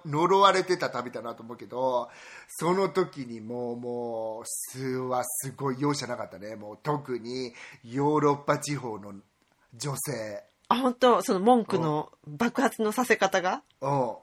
[0.06, 2.10] 呪われてた旅だなと思うけど
[2.48, 6.56] その時にもうもう数はすごい容赦なかったね。
[6.56, 9.14] もう特にヨーロッパ地方の
[9.76, 10.44] 女性。
[10.70, 11.22] あ本当？
[11.22, 13.64] その文句の爆発のさせ方が？
[13.82, 14.16] うん。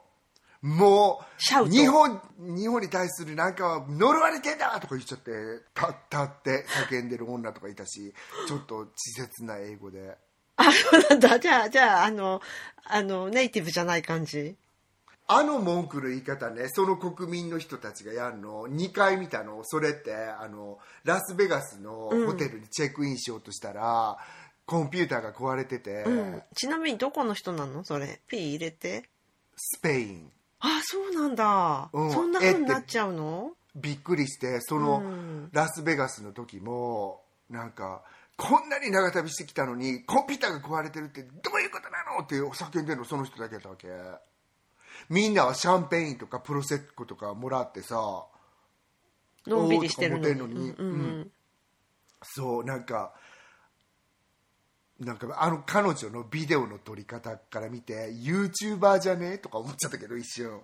[0.62, 1.20] も
[1.62, 5.30] う日本日本に対するなんか呪われてんだとか言っちゃって
[5.76, 8.14] 立立って叫んでる女とかいたし
[8.48, 10.16] ちょっと稚拙な英語で
[10.56, 11.38] あそうなんだ。
[11.38, 12.40] じゃあじゃああの
[12.84, 14.56] あのネイティブじゃない感じ？
[15.26, 16.68] あの文句の言い方ね。
[16.68, 18.66] その国民の人たちがやるの。
[18.68, 19.62] 2回見たの。
[19.64, 24.18] それってあのラスベガスのホテルにチェックインしようとしたら、
[24.66, 26.42] コンピューターが壊れてて、うん。
[26.54, 27.84] ちなみにどこの人なの？
[27.84, 28.20] それ。
[28.28, 29.04] P 入れて？
[29.56, 30.30] スペイン。
[30.60, 32.10] あそうなんだ、うん。
[32.12, 33.52] そんな風になっちゃうの？
[33.74, 35.48] びっくりしてそのうん。
[35.52, 38.02] ラスベガスの時もなんか
[38.36, 42.24] こんなに長旅してきたのにコンピューターが壊れてるってどういうことなの？
[42.24, 43.88] って叫んでるのその人だけだったわけ。
[45.08, 48.26] みんなはシャンペインとかプロセッコとかもらってさ
[49.46, 50.70] のんびりしてるのに。
[50.70, 51.30] うんうんうん。
[52.22, 53.12] そうなんか
[54.98, 59.38] なんかあの彼女のビデオの撮り方から見て YouTuber じゃね？
[59.38, 60.60] とか思っちゃったけど一瞬。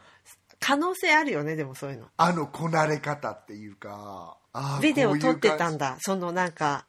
[0.59, 2.07] 可能性あるよねでもそういうの。
[2.17, 4.37] あのこなれ方っていうか
[4.83, 5.97] ビデオ撮ってたんだだ。
[6.01, 6.85] そのなんか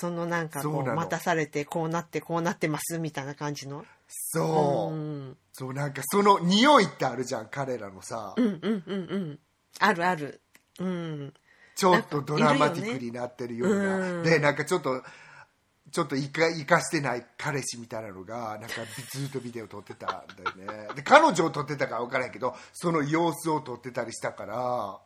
[0.00, 3.84] そのなんかこう待たされてこうなってこうなってますみたいな感じの？
[4.08, 5.36] そう、うん。
[5.52, 9.38] そうなんかその匂いってあるじゃん彼らのさ、うんうんうんうん。
[9.78, 10.40] あるある。
[10.78, 11.34] うん。
[11.76, 13.98] ちょっとドラマティックになってるような。
[13.98, 14.22] うん。
[14.22, 15.02] でなんかちょっと
[15.92, 18.76] ちょっと生か生かしてない彼氏みたいなのがなんか
[19.12, 20.88] ずっとビデオ撮ってたんだよね。
[20.96, 24.98] で彼女を撮ってたか分からんけどその様子を撮ってたりしたから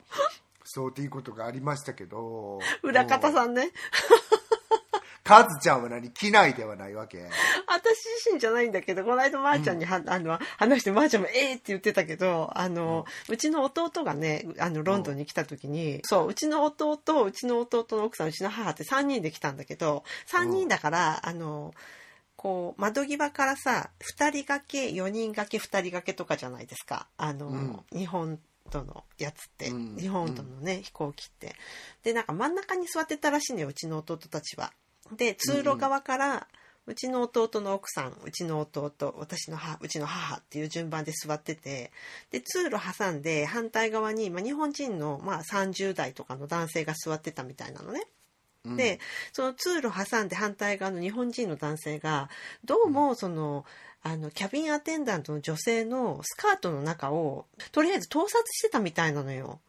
[0.65, 2.61] そうっていうことがありましたけど。
[2.83, 3.71] 裏方んさんね
[5.25, 6.11] カズちゃんは何？
[6.11, 7.19] 機内ではないわけ？
[7.67, 21.73] 私自身じゃないんだけどこの間まーちゃんには、あの話してまーちゃんも「えー!」って言ってたけどあの、うちの弟がねあのロンドンに来た時に、そううちの弟うちの弟の奥さんうちの母って3人で来たんだけど3人だから、あの
[22.37, 27.07] こう窓際からさ2人掛け4人掛け2人掛けとかじゃないですか。
[27.17, 27.81] あの、うん。
[27.93, 28.39] 日本
[28.71, 29.97] とのやつって、うん。
[29.97, 31.55] 日本とのね、飛行機って。
[32.03, 34.73] でなんか真ん中に座ってたらしいのようちの弟たちは。
[35.13, 36.47] で通路側から、
[36.87, 41.91] うちの弟の奥さんうちの弟私の母うちの母っていう順番で座ってて
[42.31, 48.03] で通路挟んで反対側に、まあ、日本人の、まあ、30代とかの男性が座ってたみたいなのね。
[48.67, 48.99] うんで
[49.35, 52.31] その通路挟んで反対側の日本人の男性が
[52.65, 53.67] どうもその
[54.03, 59.61] あのキャビンアテンダントの女性のスカートの中をとりあえず盗撮してたみたいなのよ。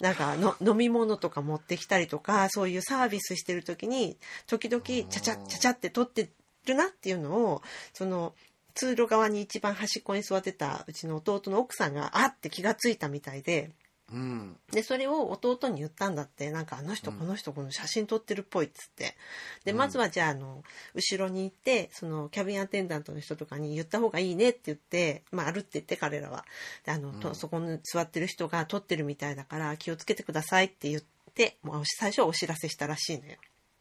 [0.00, 6.30] なんかの飲み物とか持ってきたりとかそういうサービスしてる時に時々ちゃちゃちゃちゃって撮って
[6.66, 8.34] るなっていうのをその
[8.74, 13.70] 通路側に一番端っこに座ってたうちの弟の奥さんがあって気がついたみたいで。
[14.12, 14.56] うん。
[14.70, 16.50] でそれを弟に言ったんだって。
[16.50, 19.16] なんかあの人この人この写真撮ってるっぽいっつって。
[19.64, 20.62] でまずはじゃああの
[20.94, 26.44] 後ろに行ってそのキャビンアテンダントの人とかに言った方がいいねって言ってまあ歩ってって彼らは。
[26.84, 31.02] であの、とそこに座ってる人が撮ってるみたいだから気をつけてくださいって言っ
[31.34, 33.36] てもう最初はお知らせしたらしいのよ。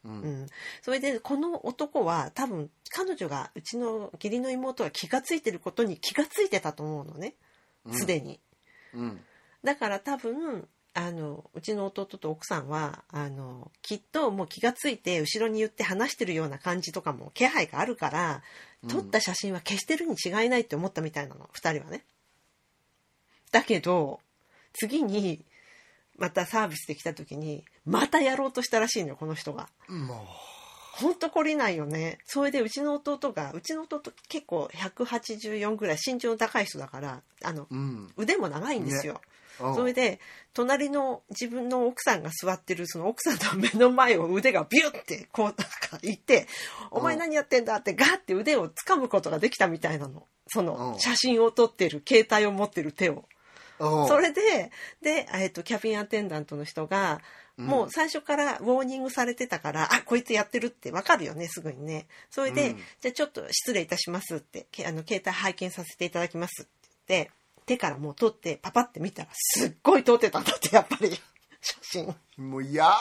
[0.06, 0.44] ううん。
[0.44, 0.48] ん、
[0.82, 7.36] それでこの男は多分彼女がうちの義理の妹が気がついてることに気がついてたと思うのね。
[7.92, 8.40] すでに。
[8.96, 9.22] うん
[9.66, 18.44] だから多分あのうちの弟と奥さんはあのきっともう気がついて後ろに言って話してるような感じとかも気配があるから
[18.88, 22.06] 撮った写真は消してるに違いないって思ったみたいなの2人はね。
[23.52, 24.22] だけど
[24.74, 25.44] 次に
[26.18, 29.68] またサービスで来た時にまたやろうとしたらしいのよこの人が。
[29.90, 30.26] も
[30.94, 32.20] ほんと懲りないよね。
[32.26, 39.16] それでうちの弟がうちの弟結構184ぐらい身長の高い人だからあのううん腕も長いんですよ。
[39.16, 40.20] うんそれで
[40.54, 45.66] 隣の自分の奥さんが座ってるその奥さんの目の前を腕がビュッてこうなんか
[46.02, 46.48] 行って
[46.92, 50.28] 「お前何やってんだ」ってガッて腕を掴むことができたみたいなの。
[50.48, 50.66] そうん。
[50.66, 53.26] の写真を撮ってる携帯を持ってる手を。
[53.80, 54.08] うん。
[54.08, 57.22] それでで、えっとキャビンアテンダントの人が
[57.58, 62.08] もう最初からウォーニングされてたから、あこいつやってるってわかるよねすぐにね。
[62.30, 62.78] それで、うん。
[63.00, 66.72] じゃあちょっと失礼いたしますってけあの携帯拝見させていただきますって
[67.08, 67.32] 言って
[67.66, 71.10] 手からもう撮ってパパって見たらすっごい撮ってたんだってやっぱり。
[71.62, 72.16] 写真。
[72.38, 72.92] もうや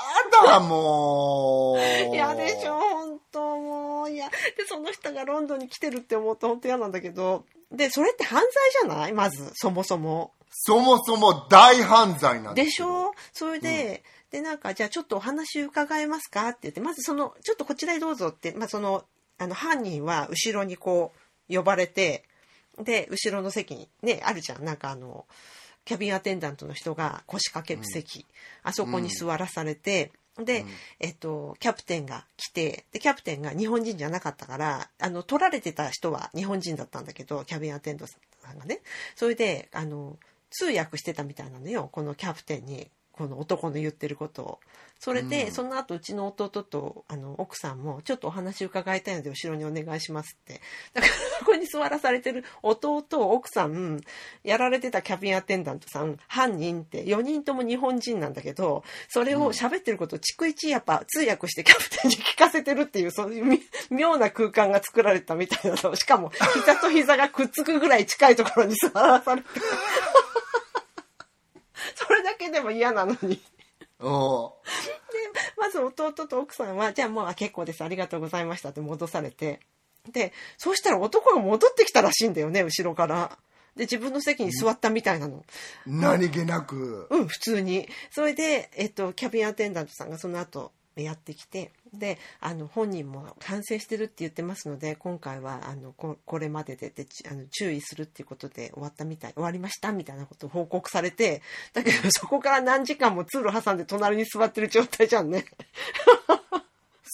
[0.43, 2.15] だもう。
[2.15, 4.11] 嫌でしょ本当もう。
[4.11, 4.31] いや。
[4.31, 7.45] でその人がロンドンに来てるって思うと本当嫌なんだけど。
[7.71, 9.13] でそれって犯罪じゃない？
[9.13, 10.33] まずそもそも。
[10.51, 13.13] そもそも大犯罪なんですしよょ？
[13.33, 19.05] それで、でなんかじゃあちょっとお話伺えますかって言ってまずそのちょっとこちらへどうぞって、まあ、その
[19.37, 21.13] あの犯人は後ろにこ
[21.51, 22.25] う呼ばれて
[22.83, 24.65] で後ろの席にねあるじゃん。
[24.65, 25.27] なんかあの
[25.85, 28.27] キャビンアテンダントの人が腰掛ける席、
[28.63, 30.69] あそこに座らされて、で、うん。
[31.01, 38.81] えっと、キャプテンが来てでキャプテンが日本人じゃなかったからあの取られてた人は日本人だったんだけどキャビンアテンダントさんがね。
[39.15, 40.17] それであの
[40.51, 44.61] 通訳してたみたいなのよこのキャプテンにこの男の言ってることを。
[44.99, 45.53] それで、うん。
[45.53, 50.61] その後うちの弟とあの奥さんもちょっとお話伺いたいので後ろにお願いしますって。
[50.95, 54.01] だからそこに座らされてる弟奥さん
[54.43, 63.61] やられてたキャビンアテンダントさん犯人って4人とも日本人なんだけどそれを喋ってることを逐一やっぱ通訳してキャプテンに聞かせてるっていうそういうみ
[63.91, 69.49] 妙な空間が作られたみたいなのしかも膝と膝がくっつくぐらい近いところに座らされて
[71.95, 73.43] それだけでも嫌なのに。
[74.01, 74.11] うん
[75.57, 79.61] まず弟と奥さんは「じゃあもうあ結構ですありがとうございました」って戻されて
[80.11, 83.39] でそうしたら男が戻ってきたらしいんだよね後ろから。
[83.77, 85.45] で自分の席に座ったみたいなの。
[85.85, 87.89] 何気なくうん普通に。
[88.13, 90.71] それで、えっと、キャビンアテンダントさんがその後
[91.03, 101.43] やってきてであの本人も反省してるって言ってますので今回はあのここれまでででちあの注意するっていうことで終わったみたい終わりましたみたいなことを報告されて
[101.73, 105.45] だけど そこから何時間も通路挟んで隣に座ってる状態じゃんね。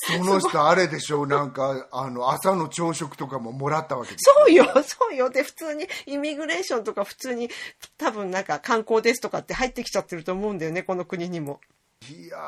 [0.02, 5.28] その人あれでしょなんかあの朝の朝食とかももらったわけそうよ、そうよ。
[5.28, 7.50] で、普通にイミグレーションとか普通に
[7.98, 11.60] 多分なんか観光ですとかって入ってきちゃってると思うんだよね、この国にも。
[12.08, 12.38] いや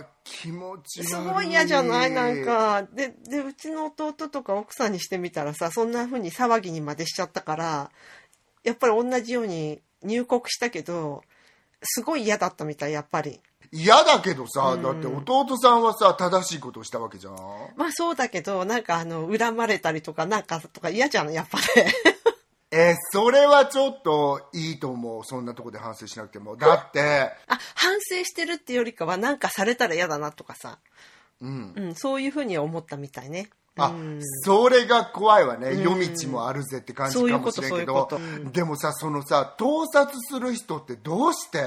[0.00, 2.10] ー気持ちすごい嫌じゃない？
[2.10, 2.82] なんか。
[2.94, 7.90] で、で、うちの弟とか奥さんにしてみたらさ、そんな風に騒ぎにまでしちゃったから、
[8.64, 11.22] やっぱり同じように入国したけど、
[11.82, 13.40] すごい嫌だったみたい、やっぱり。
[13.70, 17.34] 嫌だけどさ、だって弟さんはさ正しいことをしたわけじゃん
[17.76, 21.92] まあそうだけど、なんかあの、恨まれたりとかなんかとか嫌じゃん、やっぱね。
[22.70, 25.24] えーそれはちょっといいと思う。
[25.24, 26.56] そんなとこで反省しなくても。
[26.56, 27.32] だって。
[27.46, 30.78] あ、反省してるっていうよりかは、なんかされたら嫌だなとかさ。
[31.40, 31.72] うん。
[31.76, 33.50] うん、そういうふうに思ったみたいね。
[33.78, 34.20] あ、うん。
[34.42, 38.08] それが怖いわね、夜道もあるぜって感じかもしれんけど。
[38.52, 41.58] でもさそのさ盗撮する人ってどうして？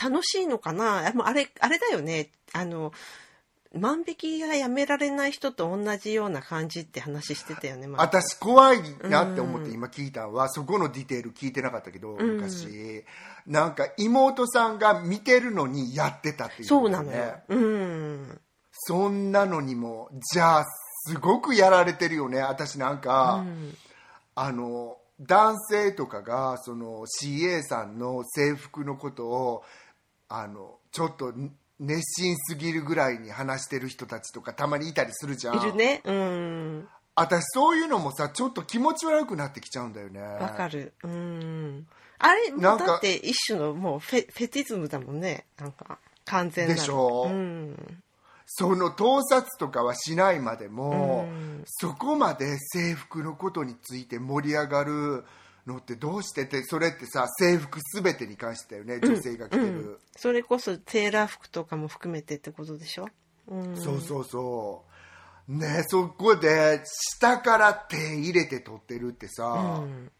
[0.00, 1.12] 楽しいのかな？
[1.24, 2.30] あれ、あれだよね。
[2.52, 2.92] あの、
[3.72, 7.86] 万引きがやめられない人と同じような感じって話してたよね。
[7.86, 13.04] まあ私怖いなって思って今聞いたのは、そこのディテール聞いてなかったけどん昔、
[13.46, 17.34] なんか妹さんが見てるのにやってたっていうそうなのよ。
[17.48, 18.40] うん。
[18.72, 20.64] そんなのにもじゃあ
[21.06, 23.74] すごくやられてるよね私なんか、うん
[24.34, 29.62] あの男性とかがその CA さんの制服のことを
[30.30, 31.34] あのちょっと
[31.80, 36.02] 熱心すぎるぐらいに話してる人たちとかたまにいたりするじゃんいるね。
[36.04, 36.88] うん。
[37.16, 40.92] 私そういうのもさちょっと気持ち悪くなってきちゃうんだよねわかる。
[41.02, 41.86] うん。
[42.18, 45.46] あれ、なんかだって一種のもうフェフェティズムだもんね。
[45.58, 46.78] なんか、完全なる。
[46.78, 47.24] でしょ？
[47.24, 48.02] うん。
[48.46, 55.24] その盗撮とかはしないまでも、うんそこまで制服のことについて盛り上がる
[55.66, 59.98] のってどうしてってそれってさ制服全てに関してだよね女性が着てる、うん。
[60.16, 63.08] それこそセーラー服とかも含めてってことでしょ？
[63.48, 63.76] うん。
[63.76, 64.84] そうそうそ
[65.48, 65.52] う。
[65.52, 70.10] ねそこで下から手入れて撮ってるってさ、うん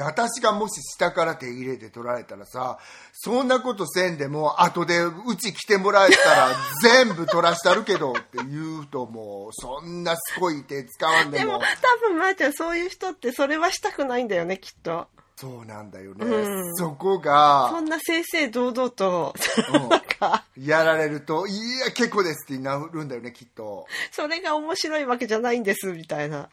[0.00, 2.78] 私がもし下から手入れて撮られたらさ
[3.12, 11.44] そんなことせんでも後でうち来てもらえたら 全部撮らしたるけどって言うともうそんなすごい手使わんでも。
[11.44, 15.08] でも多分まーちゃんそういう人ってそれはしたくないんだよねきっと。
[15.36, 16.74] そうなんだよね、うん。
[16.76, 19.34] そこそがんな正々堂々と
[19.72, 19.88] うん。
[19.90, 20.44] なんか。
[20.56, 23.86] やられるといや結構ですってなるんだよねきっと。
[24.10, 26.48] それが面白いわけじゃないんですみたいな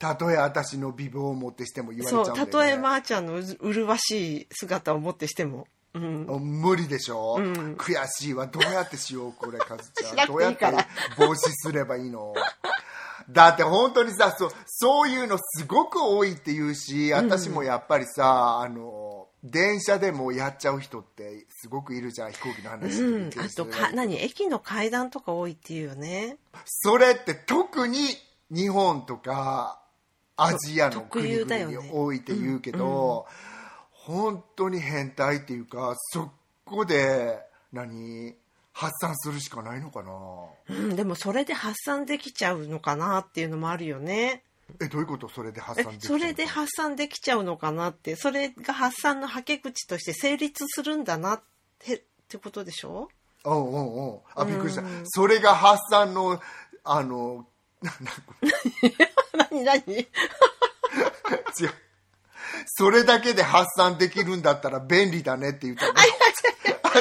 [0.00, 2.46] たとえ私の美貌をもってしても言われちゃそううんだよね。
[2.46, 5.68] たとえまーちゃんの麗しい姿を持ってしても。
[5.92, 6.26] うん。
[6.62, 7.76] 無理でしょ、ん。
[7.76, 8.46] 悔しいわ。
[8.46, 10.26] どうやってしようこれカズちゃん。
[10.26, 10.64] どうやって
[11.18, 12.32] 防止すればいいの？
[13.28, 23.30] だって本当にさそうそういうのすごく多いって言うし私もやっぱりさ、あの電車でもやっちゃう人ってすごくいるじゃん飛行機の話うん。
[23.38, 24.18] あとか何？
[24.18, 26.38] 駅の階段とか多いっていうよね。
[26.64, 27.98] それって特に
[28.50, 29.79] 日本とか
[30.42, 33.26] アジアの特国々に多いって言うけど、
[33.92, 36.30] 本当に変態っていうかそ
[36.64, 37.38] こで
[37.72, 38.34] 何
[38.72, 40.10] 発散するしかないのかな？
[40.76, 44.42] うんでもそれで発散できちゃうのかなっていうのもあるよね。
[44.80, 45.28] えどういうこと？
[45.28, 48.16] それで発え散できちゃうのそれで発散できちゃうのかなって。
[48.16, 51.40] それが発散のはけ口として成立するんだなっ
[51.78, 53.10] てってことでしょ？
[53.44, 54.14] うんうんう。
[54.14, 54.82] んあびっくりした。
[55.04, 56.40] それが発散の
[56.84, 57.46] あの
[59.50, 60.06] 何何 違う。
[62.66, 65.86] それだけで発散できるんだったら便利だねって言った。
[65.86, 65.92] の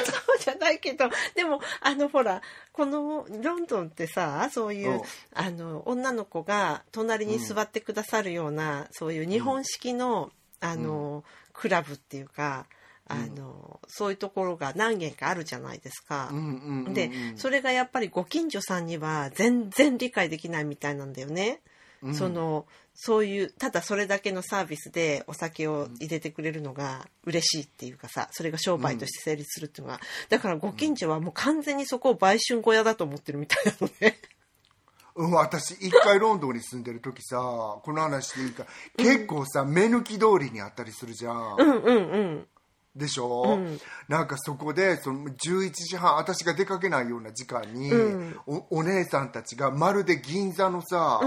[0.05, 5.01] そうじゃないけどでもあのほらこのロンドンってさそういう、うん。
[5.33, 11.23] あの女の子が隣に座ってくださるような、そういう日本式の,、あの
[11.53, 12.65] クラブっていうか
[13.09, 16.29] あの、そういうところが何軒かあるじゃないですか。
[16.31, 21.61] うんうんうんうんでそれがやっぱりご近所さんには全然理解できないみたいなんだよね。
[22.13, 29.99] そのそういうただそれだけのサービスでお酒を入れてくれるのが嬉しいっていうかさそれが商売として成立するっていうのが、
[30.29, 34.17] だからご近所はもう完全にそこを売春小屋だと思ってるみたいなのね。
[35.15, 42.47] うん、私一回ロンドンに住んでる時さこの話でいいか結構さ、目抜き通りにあったりするじゃん、うんうんうん。
[42.95, 43.59] でしょ、
[44.07, 47.91] なんかそこでその11時半私が出かけないような時間に、
[48.47, 51.21] おお姉さんたちがまるで銀座のさ、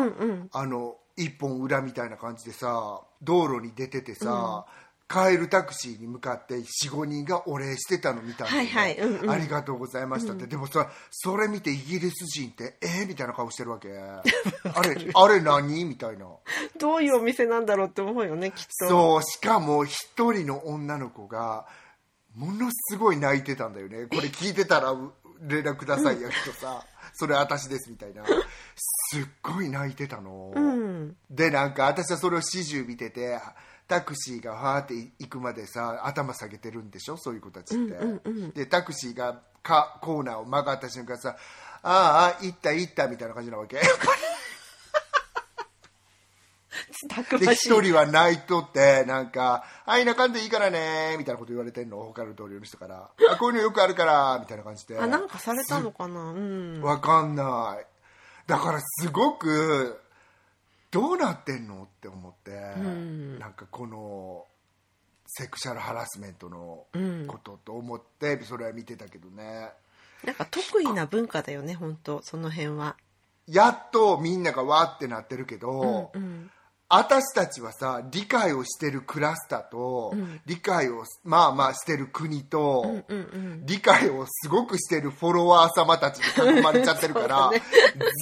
[0.52, 4.66] あの一本裏みたいな感じでさ道路に出ててさ、
[5.08, 8.68] 帰るタクシーに向かって45人がお礼してたの見たんだよね。
[8.70, 8.98] はいはい。
[8.98, 9.30] うんうん。
[9.30, 13.88] ありがとうございましたって、でもさそれ見てイギリス人ってえー、みたいな顔してるわけ。
[13.94, 14.22] あ
[14.82, 15.84] れあれ何？
[15.84, 16.26] みたいな。
[16.78, 18.88] どういうお店なんだろうって思うよねきっと。
[18.88, 21.66] そうしかも一人の女の子が
[22.34, 24.06] ものすごい泣いてたんだよね。
[24.06, 26.84] これ聞いてたらう連絡くださいやけどさ。
[27.14, 28.24] それ私ですみたいな。
[28.24, 31.16] すっごい泣いてたの、うん。
[31.30, 33.38] でなんか私はそれを始終見てて
[33.88, 37.16] タクシーがファーって行くまでさ頭下げてるんでしょ？
[37.16, 38.50] そういう子たちって、うんうんうん。
[38.50, 41.36] でタクシーがかコーナーを曲がった瞬間さ
[41.82, 43.76] ああ行った行ったみたいな感じなわけ。
[43.76, 43.82] で。
[47.54, 51.98] 一人は泣いとってなんか「はい泣かんでいいからね」みたいなこと言われてんの？
[51.98, 54.98] 他の同僚の人から「あこういうのよくあるから」みたいな感じで。
[54.98, 56.30] あ、なんかされたのかな？
[56.30, 56.80] うん。
[56.80, 57.86] わかんない。
[58.46, 60.00] だからすごく
[60.92, 61.82] どうなってんの？
[61.82, 64.44] って思って、んなんかこの
[65.26, 69.70] セクシャルハラスメントのうんことと思ってそれは見てたけどね
[70.24, 72.96] なんか得意な文化だよね、本当その辺は。
[73.48, 76.50] やっとみんながわーってなってるけど、うん。
[76.94, 80.40] 私たちはさ理解をしてるクラスターと、うん。
[80.44, 83.66] 理解をまあまあしてる国と、うんうんうん。
[83.66, 87.62] 理解をすごくしてるフォロワー様たちに囲まれちゃってるから、 ね。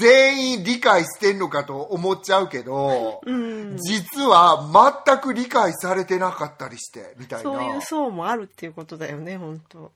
[0.01, 3.77] 全員理解してんのかと思っちゃうけど、うん。
[3.79, 7.51] 実は全く理解されてなかったりしてみたいな。
[7.51, 9.91] そういう層もあるっていうことだよね、本当。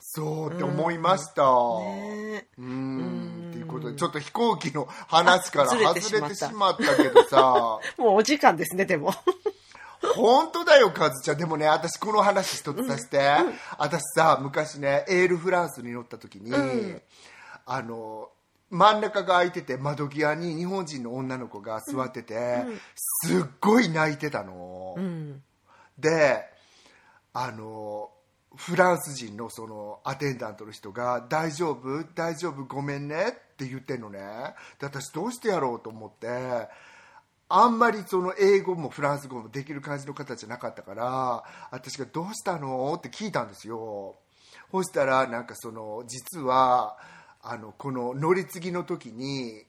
[0.00, 3.45] そうって思いました、ねうーん。
[3.45, 3.45] っていう
[3.76, 7.78] ことでちょっと飛行機の話から外れててしまったけどさ。
[7.98, 9.14] もうお時間ですね、でも。
[10.14, 11.38] 本当だよカズちゃん。
[11.38, 13.20] でもね私この話一つさせて、
[13.78, 17.02] 私さ昔ねエールフランスに乗った時に、うん。
[17.64, 18.30] あの
[18.70, 22.64] 真ん中が空いてて窓際に日本人の女の子が座ってて、
[22.94, 25.42] すっごい泣いてたの、うん。
[25.98, 26.44] で
[27.32, 28.10] あの
[28.56, 32.04] フランス人のそのアテンダントの人が「大丈夫？
[32.14, 32.64] 大丈夫？
[32.64, 34.18] ごめんね」って言ってんのね。
[34.78, 36.68] で私どうしてやろうと思って
[37.48, 44.16] あんまりその英語もフランス語もできる感じの方じゃなかったから私が「どうしたの?」って聞いたんですよ。
[44.70, 46.98] そしたらなんかその実は
[47.40, 49.64] あのこの乗り継ぎの時に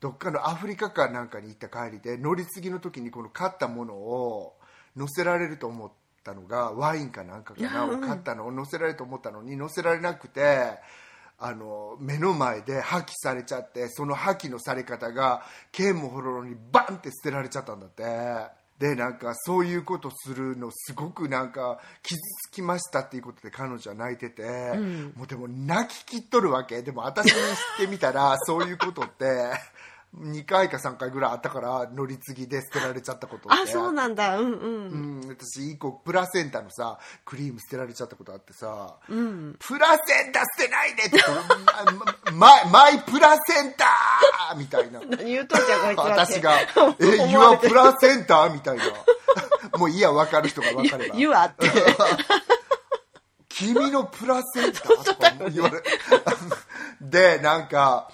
[0.00, 4.56] どっかのアフリカかなんかに行った帰りで乗り継ぎの時にこの買ったものを
[4.96, 8.04] 乗せられると思ってたのがワインかなんかかなうん。
[8.04, 10.78] を買ったのを乗せられると思ったのに乗せられなくて
[11.38, 18.66] あの目の前で破棄されちゃってその破棄のされ方が剣もほろろにバンって捨てられちゃったんだって。
[18.78, 24.42] でなんかそういうことするのすごくなんか傷つきましたっていうことで彼女は泣いてて、
[24.76, 25.14] ん。
[25.16, 26.82] もうでも泣ききっとるわけ。
[26.82, 29.24] でも私にしてみたらそういうことって
[30.14, 34.38] 2回か3回ぐらいあったから乗り継ぎで捨てられちゃったことってあ、そうなんだ。
[34.38, 35.20] うんうん。
[35.22, 39.56] うん、私1個プラセンタのさクリーム捨てられちゃったことあってさ、うん。
[39.58, 41.18] プラセンタ捨てないでって
[42.32, 46.32] まマイマイプラセンターみたいな何言うとんじゃん、こいつはって。
[46.32, 46.60] 私が
[47.00, 48.84] 「え思 You わプラセンター?」みたいな
[49.78, 51.70] もういいや分かる人が分かれば 言うわって。
[53.48, 55.04] 君のプラセンター？
[55.04, 55.82] とか言われ
[57.00, 58.10] でなんか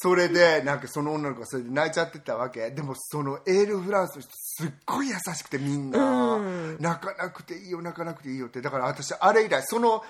[0.00, 2.70] それでなんかその女の子がそれで泣いちゃってたわけ。
[2.70, 6.76] でもそのエールフランスの人すっごい優しくてみんな、うん。
[6.78, 8.60] 泣かなくていいよ泣かなくていいよって。
[8.60, 10.04] だから私あれ以来その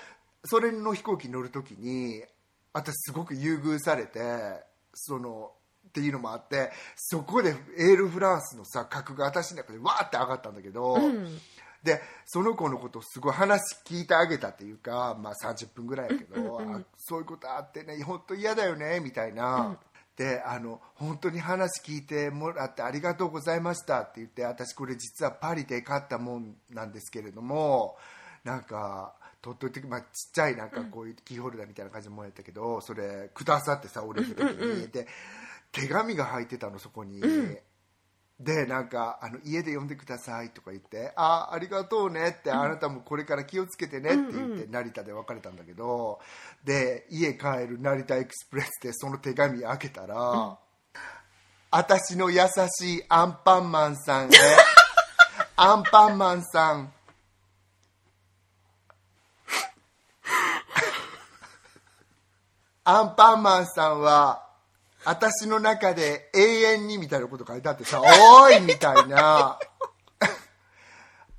[0.45, 2.21] それの飛行機に乗る時に
[2.71, 4.19] 私すごく優遇されて
[4.93, 5.51] その
[5.87, 11.39] っていうのもあってそこでエールフランスのさ格が私の中でわーって上がったんだけど、うん。
[11.83, 19.77] でその子のことをすごい話聞いてあげたっていうか、まあ、30分ぐらいやけど、あそういうことあってね本当嫌だよねみたいな、
[20.19, 27.95] であの本当に話聞いてもらってありがとうございましたって言って私これ実はパリで買ったもんなんですけれども
[28.43, 35.07] なんか取っといて、まあ、ちっちゃいなんかこういうキーホルダーみたいな感じのもんやったけどそれくださってさ俺の時に、で
[35.71, 37.21] 手紙が入ってたのそこに。
[38.39, 46.21] でなんかあの家で呼んでくださいとか言ってあありがとうねって、あなたもこれから気をつけてねって言って、成田で別れたんだけど
[46.63, 50.57] で家帰る成田エクスプレスでその手紙開けたら、
[51.69, 54.29] 私の優しいアンパンマンさんへ
[55.57, 56.93] アンパンマンさん。
[62.85, 64.48] アンパンマンさんは
[65.05, 69.59] 私の中で永遠にみたいなこと書いてあってさ「おい!」みたいな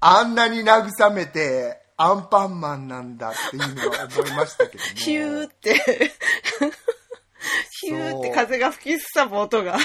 [0.01, 5.75] あんなに慰めてアンパンマンなんだっていうのは思いましたけども ヒューって、
[7.83, 9.79] ヒューって風が吹きすさぶ音が。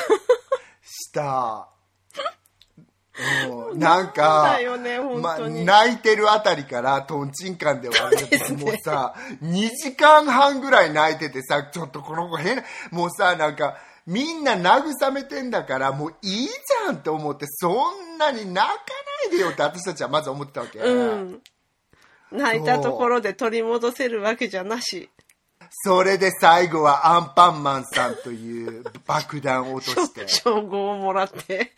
[0.82, 1.75] した、うん、
[3.76, 18.76] なんかねまあ、泣いてるあたりからとんちんかんではあるけど、もうさ2時間半ぐらい泣いててさちょっとこの子変なもうさなんかみんな慰めてんだからもういいじゃんって思ってそんなに泣か
[19.30, 21.42] ないでよって私たちはまず思ってたわけ、うん。
[22.32, 25.10] 泣いたところで取り戻せるわけじゃなし。
[25.84, 31.72] それで最後はアンパンマンさんという爆弾を落として っ称号をもらって。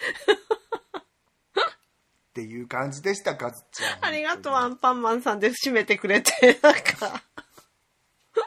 [2.38, 4.06] ていう感じでしたかずちゃん。
[4.10, 6.60] ありがとう、アンパンマンさんで締めてくれて。
[6.62, 7.24] なんか、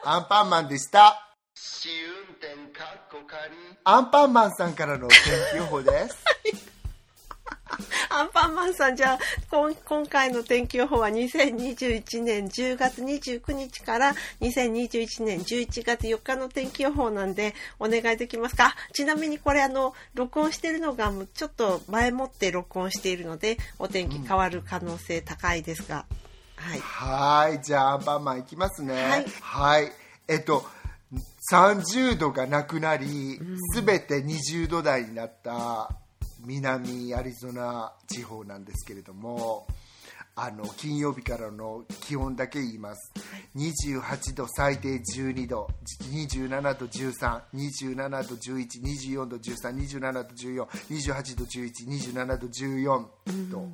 [0.05, 1.35] アンパンマンでした。
[1.53, 3.51] 試運転かっこ仮。
[3.83, 5.17] アンパンマンさんからの天
[5.51, 6.23] 気予報です
[8.13, 18.65] アンパンマンさん、じゃあ、今今回の天気予報は2021年10月29日から2021年11月4日の天気予報なんで、お願いできますか？
[18.65, 26.05] あちなみにこれ、あの、録音してるのが、もうちょっと前もって録音しているので、お天気変わる可能性高いですが、
[26.57, 26.79] はい。
[26.79, 28.93] はいじゃあアンパンマンいきますね。
[28.93, 29.25] はい。
[29.41, 29.91] はい。
[30.27, 30.63] えっと
[31.51, 33.39] 30度がなくなり
[33.73, 35.89] すべて20度台になった
[36.45, 39.67] 南アリゾナ地方なんですけれども
[40.35, 43.11] あの金曜日からの気温だけ言います。
[43.55, 45.67] 28度最低12度
[46.09, 53.67] 27度1327度1124度1327度1428度1127度14度、っ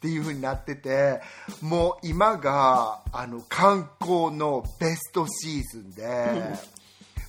[0.00, 1.20] ていう風になってて
[1.60, 6.54] もう今があの観光のベストシーズンで、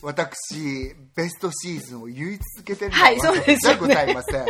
[0.01, 4.45] 私ベストシーズンを言い続けてるのははいそうですございません。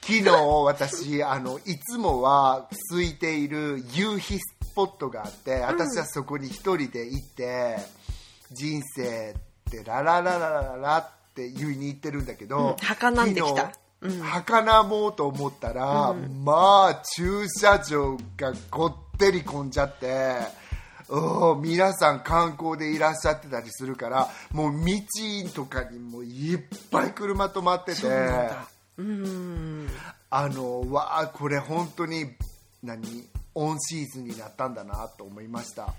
[0.00, 4.42] 昨日私あのいつもは空いている夕日ス
[4.74, 7.76] ポットがあって私はそこに一人で行って、
[8.52, 9.34] 人生
[9.68, 13.72] ってラララララララって言いに行ってるんだけど、うん儚んできた。
[14.02, 20.63] 昨日儚もうと思ったら、まあ駐車場がごってり混んじゃってうん
[21.60, 24.92] 皆さん観光でいらっしゃってたりするからもう道
[25.54, 26.58] とかにもいっ
[26.90, 27.94] ぱい車止まってて。
[27.94, 28.66] そうな
[29.02, 29.88] ん。
[30.30, 32.26] あのわあこれ本当に
[32.82, 33.02] 何
[33.54, 35.94] オンシーズンになったんだなと思いました、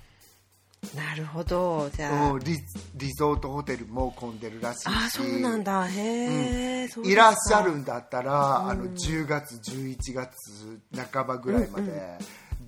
[0.93, 1.89] なるほど。
[1.95, 2.31] じゃあ。
[2.33, 2.57] うん、リ
[2.95, 4.87] リゾートホテルも混んでるらしいし。
[4.87, 5.87] あ、そうなんだ。
[5.87, 7.21] へえ、そうですか。
[7.21, 10.81] いらっしゃるんだったら、あの10月11月
[11.11, 12.17] 半ばぐらいまで、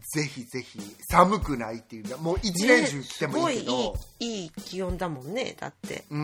[0.10, 0.80] ぜひぜひ
[1.12, 6.06] 寒くないっていうもう一年中来てもいいけど、ねすごいいいいい気温だもんねだって。
[6.10, 6.22] うん。
[6.22, 6.24] う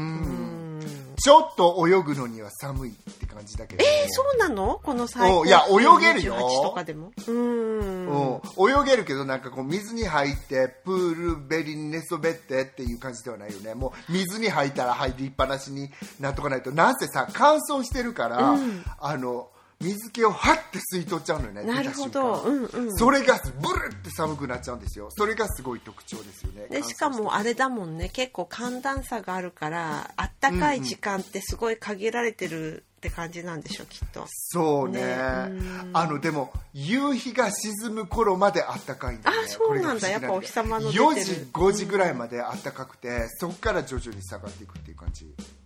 [0.80, 0.82] ん。
[1.16, 4.80] ちょっと泳ぐのには寒いって感じだけど、えー、そうなの？
[4.84, 6.36] この最高おいや泳げるよ。
[6.36, 7.12] 28とかでも？
[7.28, 8.08] うん。
[8.08, 13.76] うん泳げるけどなんかこう水に入ってプールべりに寝そべってっていう感じではないよね。
[13.76, 16.72] もう水に入ったら入りっぱなしになっとかないと。
[16.72, 18.58] なんせさ乾燥してるから、
[19.00, 19.50] あの
[19.84, 22.42] 水気をはって吸い取っちゃうのよねなるほど。
[22.42, 22.98] うんうん。
[22.98, 25.10] それがブルって寒くなっちゃうんですよ。
[25.12, 28.10] それがすごい特徴ですよねでしかもあれだもんね。
[28.10, 34.26] 結構寒暖差があるからあったかい時間ってすごい限られてるって感じなんでしょきっと。
[34.30, 35.02] そうね。
[35.02, 35.14] ね。
[35.14, 35.90] うん。
[35.92, 39.38] あのでも夕日が沈む頃まであったかいんだね。
[39.44, 40.08] あそうなんだ。
[40.08, 41.04] やっぱお日様の出てる。
[41.04, 45.28] 4時5時ぐらいまであったかくて、そこから徐々に下がっていくっていう感じ。
[45.38, 45.62] え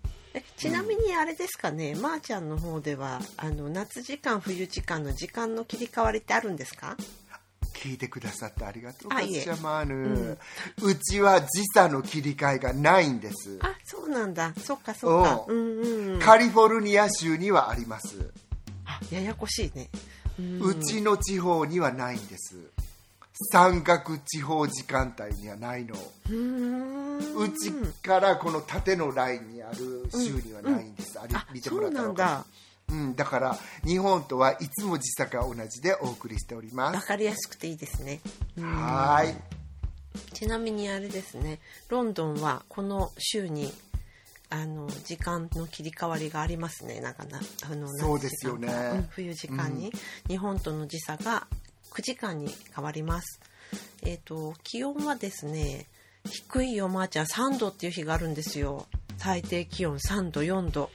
[0.57, 6.95] ちなみにあれですかね、まー、ちゃんの方ではあの夏時間冬時間の時間の切り替わりってあるんですか？
[7.73, 9.11] 聞いてくださってありがとう。
[9.13, 9.45] あいえ。
[9.45, 10.37] カッシャマーヌ、
[10.81, 14.53] うちは時差の切り替えがないんです、あそうなんだ。
[14.57, 15.45] そっかそっか。
[15.47, 15.53] おう。
[15.53, 18.31] うんうんカリフォルニア州にはあります、
[18.85, 19.89] あややこしいね。
[20.39, 20.61] うん。
[20.61, 22.55] うちの地方にはないんです
[23.51, 25.95] 山岳地方時間帯にはないの。
[25.95, 27.71] うち
[28.01, 32.45] からこの縦のラインにある州にはないんです、あれあ見てそうなんもらったら分か
[32.89, 33.25] うん、だ。
[33.25, 36.95] から日本とはいつも時差が同じでお送りしております。
[36.95, 38.21] わかりやすくていいですね。
[38.59, 39.35] はーい
[40.33, 41.59] ちなみにあれですね。
[41.89, 43.73] ロンドンはこの週に
[44.49, 47.01] あの時間の切り替わりがありますね。
[47.01, 48.67] なんかなあのそうですよね。
[48.67, 49.91] うん冬時間に、
[50.27, 51.47] 日本との時差が
[51.97, 53.39] 9時間に変わります。
[54.03, 55.87] えっ、と気温はですね
[56.25, 58.85] 低いよまーちゃん3度っていう日があるんですよ。
[59.17, 60.91] 最低気温3度4度。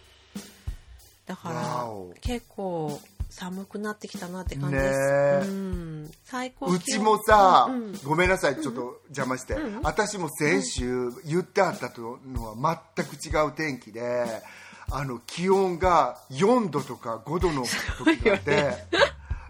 [1.27, 1.89] だから
[2.21, 3.01] 結構
[3.31, 5.41] 寒くなってきたなって感じです、ねえ。
[5.45, 6.11] うん。
[6.25, 7.99] 最高うちもさ、うんうん。
[8.05, 14.43] ごめんなさいちょっと邪魔して、私も先週言ってあったのは全く違う天気で
[14.91, 17.65] あの気温が4度とか5度の
[18.05, 18.75] 時があって、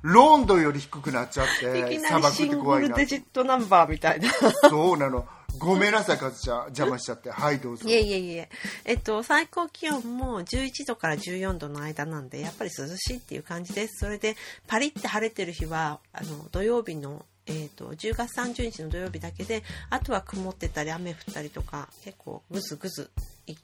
[0.03, 4.30] ロンドンより低くなっちゃって砂漠って怖いなルデジットナンバーみたいな。
[4.68, 5.26] そうなの
[5.59, 8.48] ごめんなさいカズちゃん邪魔しちゃってはいどうぞいえいえいえ。
[8.84, 13.98] えっと、最高気温も11度から14度の間なんで、やっぱり涼しいっていう感じです。
[14.00, 14.36] それで、
[14.66, 23.11] パリって晴れてる日は、あの、土曜日の、えっと、10月30日の土曜日だけで、あとは曇ってたり雨降ったりとか、結構ぐずぐず、
[23.47, 23.57] い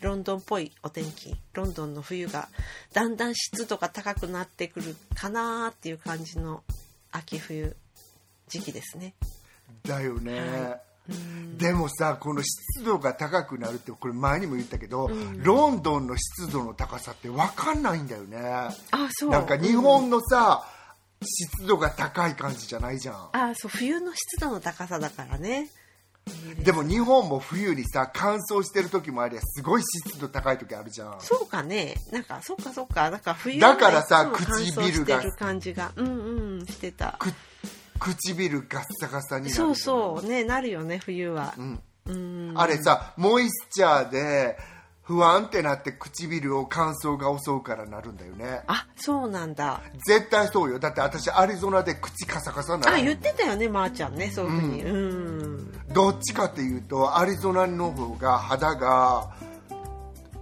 [0.00, 2.48] ロンドンっぽいお天気、ロンドンの冬が、
[2.92, 6.62] だんだん湿度が高くなってくるかなーっていう感じの
[7.12, 7.76] 秋冬
[8.48, 9.14] 時期ですね。
[9.84, 10.80] だよね、は
[11.58, 18.38] でもさこの湿度が高くなるってこれ前にも言ったけど、ロンドンの湿度の高さって分かんないんだよね。
[18.40, 18.72] あ
[19.10, 19.30] そう。
[19.30, 20.66] なんか日本のさ、
[21.22, 23.28] 湿度が高い感じじゃないじゃん。
[23.32, 25.70] あそう冬の湿度の高さだからね。
[26.64, 31.20] でも日本も冬にさ乾燥してる時もありゃすごい湿度高い時あるじゃん。
[31.20, 31.94] そうかね。
[32.10, 33.10] なんかそうかそうか。
[33.10, 35.92] だから冬だからさ唇がしてる感じが。
[35.94, 37.16] うんうんしてた。
[37.20, 37.32] く
[37.98, 40.26] 唇ガッサガサになるそうそう。
[40.26, 41.54] ねなるよね冬は。
[41.56, 41.80] うん。
[42.06, 42.52] うん。
[42.56, 44.58] あれさモイスチャーで
[45.06, 48.62] 不安ってなって唇を乾燥が襲うからなるんだよね。
[48.66, 49.80] あそうなんだ。
[50.04, 50.80] 絶対そうよ。
[50.80, 55.72] だって私アリゾナで口カサカサになるあ言ってたよねまー、ちゃんねそういうふうにうん。
[55.92, 59.30] どっちかっていうとアリゾナの方が肌が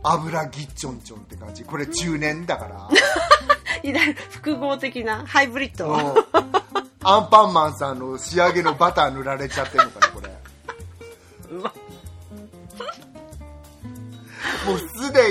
[0.02, 1.62] 油ぎっちょんちょんって感じ。
[1.64, 2.88] これ中年だから。
[4.30, 5.94] 複合的なハイブリッド
[7.06, 10.23] アンパンマンさんの仕上げのバター塗られちゃってるのかなこれ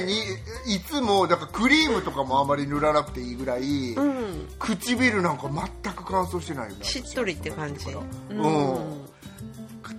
[0.04, 0.20] に
[0.68, 4.48] いつもだからクリームとかもあんまり塗らなくていいぐらい、うん。
[4.60, 7.90] 唇なんか全く乾燥してないしっとりって感じ。
[7.90, 9.14] うん。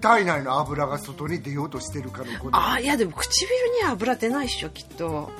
[0.01, 3.49] 体内の油が外に出ようとしてるかのことあいやでも唇
[3.79, 5.31] には油出ないっしょきっと。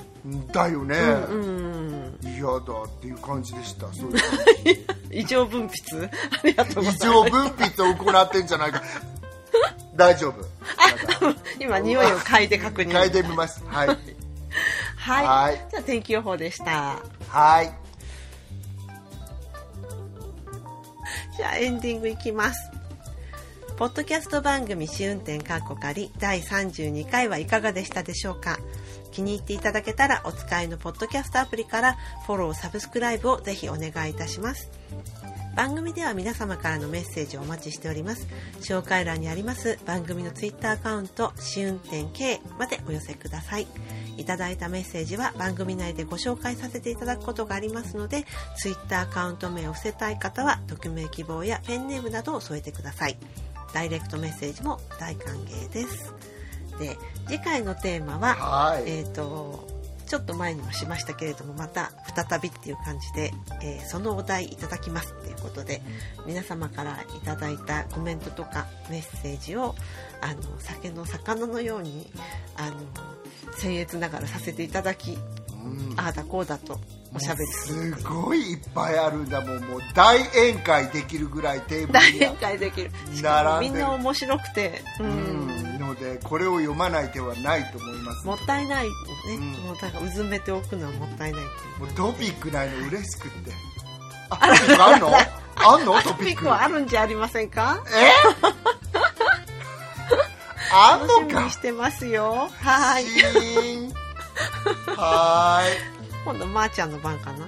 [0.51, 0.97] だよね、
[1.29, 2.61] うん嫌だっ
[2.99, 4.11] ていう感じでしたそう
[5.11, 6.09] 異常分泌？
[6.09, 6.09] あ
[6.43, 6.97] りがとうございます。
[6.97, 8.81] 異常分泌を行ってんじゃないか。
[9.95, 10.43] 大丈夫。
[11.61, 12.91] 今匂いを嗅いで確認。
[12.91, 13.63] 嗅いでみます。
[13.67, 14.14] はい
[14.95, 15.25] はい。
[15.25, 15.67] はい。
[15.69, 17.01] じゃあ天気予報でした。
[17.29, 17.71] はい。
[21.37, 22.71] じゃあエンディングいきます。
[23.77, 28.57] ポッドキャスト番組試運転カッコ仮第32回はいかがでしたでしょうか？
[29.11, 34.69] 気に入っていただけたらお使いのポッドキャストアプリからフォローサブスクライブをぜひお願いいたします
[35.55, 38.27] 番組では皆様からのメッセージをお待ちしております。
[38.59, 43.67] 紹介欄にあります番組のツイッターアカウント試運転 K までお寄せください。
[44.17, 48.25] いただいたメッセージは番組内でご紹介させていただくことがありますので
[48.57, 53.17] ツイッターアカウント名を伏せたい方は匿名希望やペンネームなどを添えてください。
[53.73, 56.13] ダイレクトメッセージも大歓迎です。
[56.79, 56.97] で
[57.27, 58.83] 次回のテーマは、はい。
[58.87, 59.74] えっ、と
[60.05, 63.31] ちょっと前にもしましたけれどもまた再びっていう感じで、
[63.61, 65.81] えーそのお題いただきますっていうことで
[66.25, 69.75] 皆様からいただいたコメントとかメッセージを
[70.21, 72.11] あの酒の魚のように
[72.57, 72.75] あの
[73.57, 75.17] 僭越ながらさせていただき
[75.63, 75.93] うん。
[75.97, 76.79] ああだこうだと
[77.13, 77.95] おしゃべりする。
[77.95, 79.59] すごいいっぱいあるんだもん。
[79.63, 82.91] もう大宴会できるぐらいテーブルに大宴会できる。
[83.61, 85.54] みんな面白くてううんん
[85.95, 88.27] のでこれを読まない手はないと思います。
[88.27, 88.91] もったいないね、
[89.37, 89.51] うん。
[89.65, 93.51] もうだからうずめておくのはもったいないもうトピックないの嬉しくって。
[94.29, 95.11] あトピックあんの？
[95.55, 95.93] あんの？
[96.01, 96.43] トトピック。
[96.43, 97.83] クはあるんじゃありませんか？
[97.87, 98.11] え？
[100.73, 101.39] あん楽しのか？
[101.39, 102.49] みにしてますよ。
[102.61, 103.05] はい。
[104.97, 105.61] は
[106.25, 107.47] 今度まーちゃんの番かな？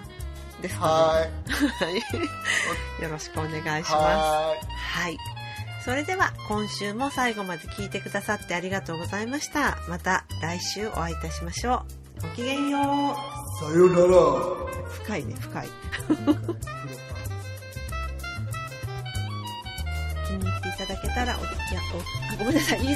[0.61, 0.79] ですね。
[0.81, 1.27] は
[2.99, 3.03] い。
[3.03, 3.93] よろしくお願いしいます。
[3.93, 5.17] ははい
[5.87, 9.77] それでは今週も最後まで聞いてくださってありがとうございました。
[9.87, 11.85] また来週お会いいたしましょ
[12.19, 12.23] う。
[12.23, 14.05] ごきげんよいさよなら。
[14.05, 14.67] う
[15.05, 15.67] 深いね深い。
[20.27, 22.83] 気に入っていただけたらお付き合いごめんなさい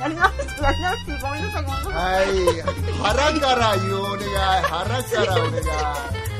[0.00, 1.92] やり直すやり直すごめんなさいごめんなさい。
[1.92, 2.62] はい。
[3.02, 4.24] 腹から言うお願い
[4.62, 6.33] 腹からお願い